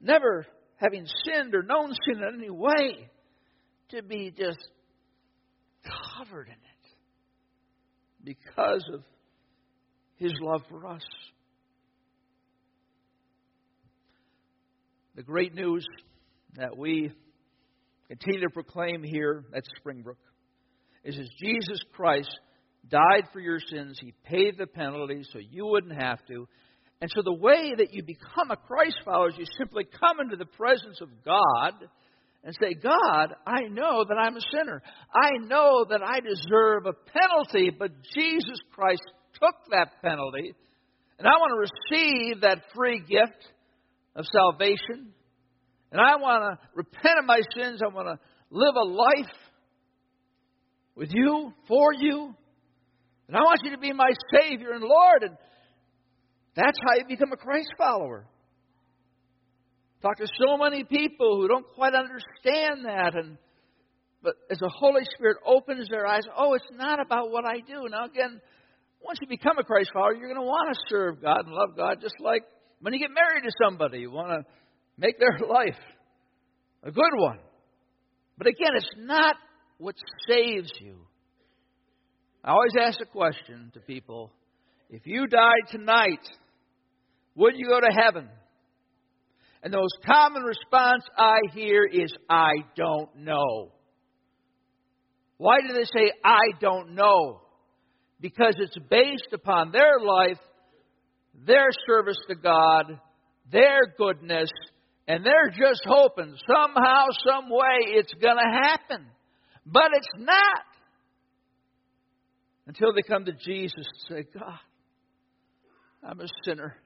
never 0.00 0.46
having 0.76 1.06
sinned 1.24 1.54
or 1.54 1.62
known 1.62 1.92
sin 2.06 2.22
in 2.22 2.40
any 2.40 2.50
way 2.50 3.08
to 3.90 4.02
be 4.02 4.32
just 4.36 4.58
covered 6.16 6.48
in 6.48 6.52
it 6.52 6.94
because 8.24 8.84
of 8.92 9.02
his 10.16 10.32
love 10.40 10.62
for 10.68 10.86
us. 10.86 11.02
The 15.16 15.22
great 15.22 15.54
news 15.54 15.86
that 16.56 16.76
we 16.76 17.12
continue 18.08 18.40
to 18.40 18.50
proclaim 18.50 19.02
here 19.02 19.44
at 19.54 19.62
Springbrook 19.78 20.18
is 21.04 21.18
as 21.18 21.28
Jesus 21.40 21.80
Christ 21.92 22.30
died 22.88 23.24
for 23.32 23.40
your 23.40 23.58
sins, 23.60 23.98
He 24.00 24.14
paid 24.24 24.56
the 24.58 24.66
penalty 24.66 25.22
so 25.32 25.38
you 25.38 25.66
wouldn't 25.66 26.00
have 26.00 26.24
to. 26.26 26.46
And 27.00 27.10
so 27.14 27.22
the 27.22 27.34
way 27.34 27.72
that 27.76 27.92
you 27.92 28.02
become 28.02 28.50
a 28.50 28.56
Christ 28.56 28.96
follower 29.04 29.28
is 29.28 29.34
you 29.38 29.46
simply 29.58 29.84
come 29.84 30.20
into 30.20 30.36
the 30.36 30.46
presence 30.46 31.00
of 31.00 31.08
God 31.24 31.72
and 32.44 32.54
say, 32.60 32.74
God, 32.74 33.34
I 33.46 33.62
know 33.70 34.04
that 34.04 34.16
I'm 34.18 34.36
a 34.36 34.40
sinner. 34.52 34.82
I 35.14 35.30
know 35.46 35.86
that 35.88 36.02
I 36.02 36.20
deserve 36.20 36.86
a 36.86 36.92
penalty, 36.92 37.70
but 37.76 37.90
Jesus 38.14 38.58
Christ 38.72 39.02
took 39.34 39.54
that 39.70 40.02
penalty, 40.02 40.54
and 41.18 41.26
I 41.26 41.32
want 41.32 41.52
to 41.52 41.96
receive 41.96 42.42
that 42.42 42.64
free 42.74 43.00
gift 43.00 43.44
of 44.14 44.26
salvation, 44.26 45.12
and 45.94 46.02
I 46.02 46.16
want 46.16 46.42
to 46.42 46.68
repent 46.74 47.20
of 47.20 47.24
my 47.24 47.40
sins. 47.56 47.80
I 47.80 47.94
want 47.94 48.08
to 48.08 48.18
live 48.50 48.74
a 48.74 48.84
life 48.84 49.36
with 50.96 51.10
you, 51.14 51.52
for 51.68 51.94
you, 51.94 52.34
and 53.28 53.36
I 53.36 53.40
want 53.40 53.60
you 53.62 53.70
to 53.70 53.78
be 53.78 53.92
my 53.92 54.10
Savior 54.34 54.72
and 54.72 54.82
Lord. 54.82 55.22
And 55.22 55.36
that's 56.56 56.78
how 56.82 56.98
you 56.98 57.04
become 57.06 57.30
a 57.32 57.36
Christ 57.36 57.68
follower. 57.78 58.26
Talk 60.02 60.16
to 60.16 60.26
so 60.36 60.56
many 60.56 60.82
people 60.82 61.40
who 61.40 61.46
don't 61.46 61.66
quite 61.76 61.94
understand 61.94 62.86
that, 62.86 63.14
and 63.14 63.38
but 64.20 64.34
as 64.50 64.58
the 64.58 64.72
Holy 64.76 65.04
Spirit 65.14 65.36
opens 65.46 65.88
their 65.90 66.08
eyes, 66.08 66.22
oh, 66.36 66.54
it's 66.54 66.64
not 66.72 66.98
about 66.98 67.30
what 67.30 67.44
I 67.44 67.60
do. 67.60 67.86
Now 67.88 68.06
again, 68.06 68.40
once 69.00 69.20
you 69.22 69.28
become 69.28 69.58
a 69.58 69.64
Christ 69.64 69.90
follower, 69.94 70.14
you're 70.14 70.26
going 70.26 70.40
to 70.40 70.42
want 70.42 70.74
to 70.74 70.80
serve 70.88 71.22
God 71.22 71.46
and 71.46 71.54
love 71.54 71.76
God, 71.76 71.98
just 72.00 72.16
like 72.18 72.42
when 72.80 72.92
you 72.94 72.98
get 72.98 73.10
married 73.14 73.44
to 73.44 73.52
somebody, 73.62 74.00
you 74.00 74.10
want 74.10 74.30
to 74.30 74.44
make 74.96 75.18
their 75.18 75.38
life 75.48 75.78
a 76.82 76.90
good 76.90 77.12
one. 77.16 77.38
But 78.36 78.46
again, 78.46 78.72
it's 78.76 78.90
not 78.98 79.36
what 79.78 79.94
saves 80.28 80.70
you. 80.80 80.96
I 82.42 82.50
always 82.50 82.74
ask 82.78 82.98
the 82.98 83.06
question 83.06 83.70
to 83.74 83.80
people 83.80 84.32
if 84.90 85.06
you 85.06 85.26
died 85.26 85.70
tonight, 85.70 86.20
would 87.34 87.54
you 87.56 87.68
go 87.68 87.80
to 87.80 87.90
heaven? 88.04 88.28
And 89.62 89.72
the 89.72 89.78
most 89.78 89.96
common 90.04 90.42
response 90.42 91.04
I 91.16 91.38
hear 91.52 91.86
is, 91.86 92.12
I 92.28 92.52
don't 92.76 93.16
know. 93.16 93.72
Why 95.38 95.56
do 95.66 95.72
they 95.72 95.84
say, 95.84 96.12
I 96.22 96.50
don't 96.60 96.94
know? 96.94 97.40
Because 98.20 98.54
it's 98.58 98.76
based 98.90 99.32
upon 99.32 99.72
their 99.72 99.98
life, 100.00 100.38
their 101.46 101.68
service 101.88 102.18
to 102.28 102.34
God, 102.34 103.00
their 103.50 103.80
goodness, 103.98 104.50
and 105.06 105.24
they're 105.24 105.50
just 105.50 105.82
hoping 105.86 106.34
somehow, 106.46 107.06
some 107.26 107.50
way 107.50 107.92
it's 107.96 108.12
going 108.14 108.36
to 108.36 108.68
happen. 108.68 109.06
But 109.66 109.90
it's 109.94 110.06
not. 110.16 110.62
Until 112.66 112.94
they 112.94 113.02
come 113.02 113.26
to 113.26 113.32
Jesus 113.32 113.74
and 113.76 114.24
say, 114.24 114.38
God, 114.38 114.58
I'm 116.02 116.20
a 116.20 116.26
sinner. 116.44 116.76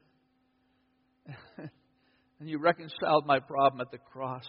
and 1.58 2.48
you 2.48 2.58
reconciled 2.58 3.26
my 3.26 3.38
problem 3.38 3.80
at 3.80 3.92
the 3.92 3.98
cross. 3.98 4.46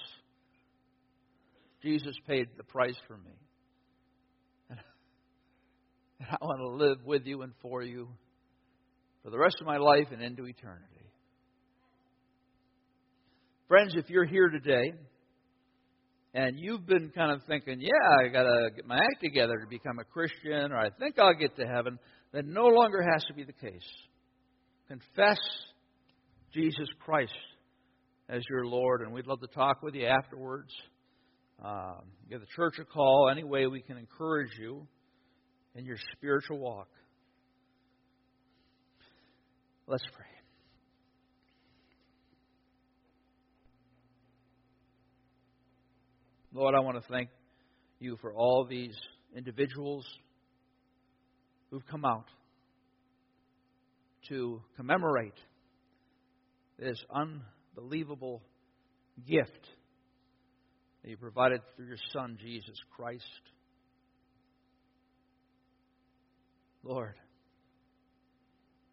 Jesus 1.83 2.15
paid 2.27 2.47
the 2.57 2.63
price 2.63 2.97
for 3.07 3.17
me. 3.17 3.31
And, 4.71 4.79
I 6.31 6.37
want 6.41 6.59
to 6.59 6.85
live 6.85 7.05
with 7.05 7.27
you 7.27 7.43
and 7.43 7.53
for 7.61 7.83
you 7.83 8.09
for 9.23 9.29
the 9.29 9.37
rest 9.37 9.57
of 9.59 9.67
my 9.67 9.77
life 9.77 10.07
and 10.11 10.21
into 10.21 10.45
eternity. 10.45 10.98
Friends, 13.69 13.93
if 13.95 14.09
you're 14.09 14.25
here 14.25 14.49
today 14.49 14.93
and 16.33 16.57
you've 16.57 16.87
been 16.87 17.11
kind 17.15 17.31
of 17.31 17.43
thinking, 17.47 17.79
yeah, 17.79 18.25
I 18.25 18.27
got 18.29 18.41
to 18.41 18.69
get 18.75 18.87
my 18.87 18.95
act 18.95 19.21
together 19.21 19.59
to 19.59 19.67
become 19.69 19.99
a 19.99 20.03
Christian, 20.03 20.71
or 20.71 20.77
I 20.79 20.89
think 20.89 21.19
I'll 21.19 21.35
get 21.35 21.55
to 21.57 21.67
heaven, 21.67 21.99
that 22.33 22.47
no 22.47 22.65
longer 22.65 23.05
has 23.13 23.23
to 23.25 23.35
be 23.35 23.43
the 23.43 23.53
case. 23.53 23.85
Confess 24.87 25.37
Jesus 26.51 26.87
Christ 27.05 27.31
as 28.27 28.41
your 28.49 28.65
Lord, 28.65 29.01
and 29.01 29.13
we'd 29.13 29.27
love 29.27 29.41
to 29.41 29.47
talk 29.53 29.83
with 29.83 29.93
you 29.93 30.07
afterwards. 30.07 30.71
Um, 31.63 32.05
give 32.27 32.39
the 32.39 32.47
church 32.55 32.79
a 32.81 32.85
call. 32.85 33.29
Any 33.31 33.43
way 33.43 33.67
we 33.67 33.81
can 33.81 33.97
encourage 33.97 34.57
you 34.59 34.87
in 35.75 35.85
your 35.85 35.97
spiritual 36.17 36.57
walk. 36.57 36.89
Let's 39.85 40.05
pray. 40.15 40.28
Lord, 46.59 46.75
I 46.75 46.81
want 46.81 47.01
to 47.01 47.09
thank 47.09 47.29
you 48.01 48.17
for 48.19 48.33
all 48.33 48.65
these 48.69 48.93
individuals 49.33 50.05
who've 51.71 51.87
come 51.87 52.03
out 52.03 52.25
to 54.27 54.61
commemorate 54.75 55.39
this 56.77 57.01
unbelievable 57.15 58.41
gift 59.25 59.69
that 61.01 61.09
you 61.09 61.15
provided 61.15 61.61
through 61.77 61.85
your 61.85 61.97
Son, 62.11 62.37
Jesus 62.41 62.75
Christ. 62.93 63.23
Lord, 66.83 67.15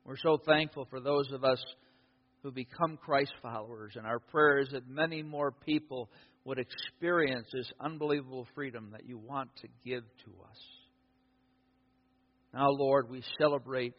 we're 0.05 0.19
so 0.19 0.39
thankful 0.47 0.87
for 0.89 1.01
those 1.01 1.33
of 1.33 1.43
us 1.43 1.59
who 2.45 2.53
become 2.53 2.97
Christ 2.97 3.33
followers, 3.43 3.95
and 3.97 4.07
our 4.07 4.21
prayer 4.21 4.61
is 4.61 4.69
that 4.71 4.89
many 4.89 5.25
more 5.25 5.51
people 5.51 6.09
would 6.47 6.59
experience 6.61 7.49
this 7.53 7.69
unbelievable 7.81 8.47
freedom 8.55 8.91
that 8.93 9.05
you 9.05 9.19
want 9.19 9.51
to 9.57 9.69
give 9.85 10.05
to 10.25 10.31
us. 10.49 10.59
Now, 12.55 12.69
Lord, 12.71 13.11
we 13.11 13.23
celebrate 13.41 13.97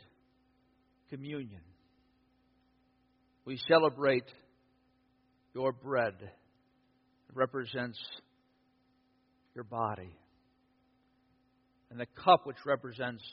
communion. 1.09 1.59
We 3.43 3.59
celebrate 3.67 4.23
your 5.53 5.73
bread. 5.73 6.13
It 6.21 7.35
represents 7.35 7.99
your 9.53 9.65
body. 9.65 10.15
And 11.91 11.99
the 11.99 12.07
cup, 12.23 12.45
which 12.45 12.65
represents 12.65 13.23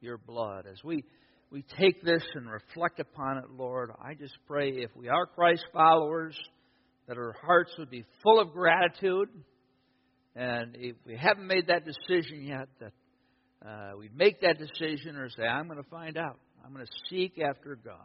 your 0.00 0.18
blood. 0.18 0.66
As 0.70 0.78
we, 0.84 1.02
we 1.50 1.64
take 1.80 2.04
this 2.04 2.22
and 2.36 2.48
reflect 2.48 3.00
upon 3.00 3.38
it, 3.38 3.50
Lord, 3.50 3.90
I 4.00 4.14
just 4.14 4.38
pray 4.46 4.70
if 4.70 4.90
we 4.94 5.08
are 5.08 5.26
Christ 5.26 5.64
followers, 5.72 6.38
that 7.06 7.16
our 7.16 7.34
hearts 7.42 7.72
would 7.78 7.90
be 7.90 8.04
full 8.22 8.40
of 8.40 8.52
gratitude. 8.52 9.28
And 10.34 10.76
if 10.78 10.96
we 11.06 11.16
haven't 11.16 11.46
made 11.46 11.68
that 11.68 11.84
decision 11.84 12.44
yet, 12.44 12.68
that 12.80 12.92
uh, 13.66 13.96
we 13.98 14.10
make 14.14 14.40
that 14.40 14.58
decision 14.58 15.16
or 15.16 15.28
say, 15.30 15.42
I'm 15.42 15.66
going 15.66 15.82
to 15.82 15.88
find 15.90 16.16
out. 16.16 16.38
I'm 16.64 16.72
going 16.72 16.84
to 16.84 16.92
seek 17.10 17.38
after 17.38 17.76
God. 17.76 17.98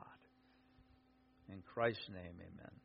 In 1.50 1.64
Christ's 1.74 2.08
name, 2.10 2.36
amen. 2.36 2.79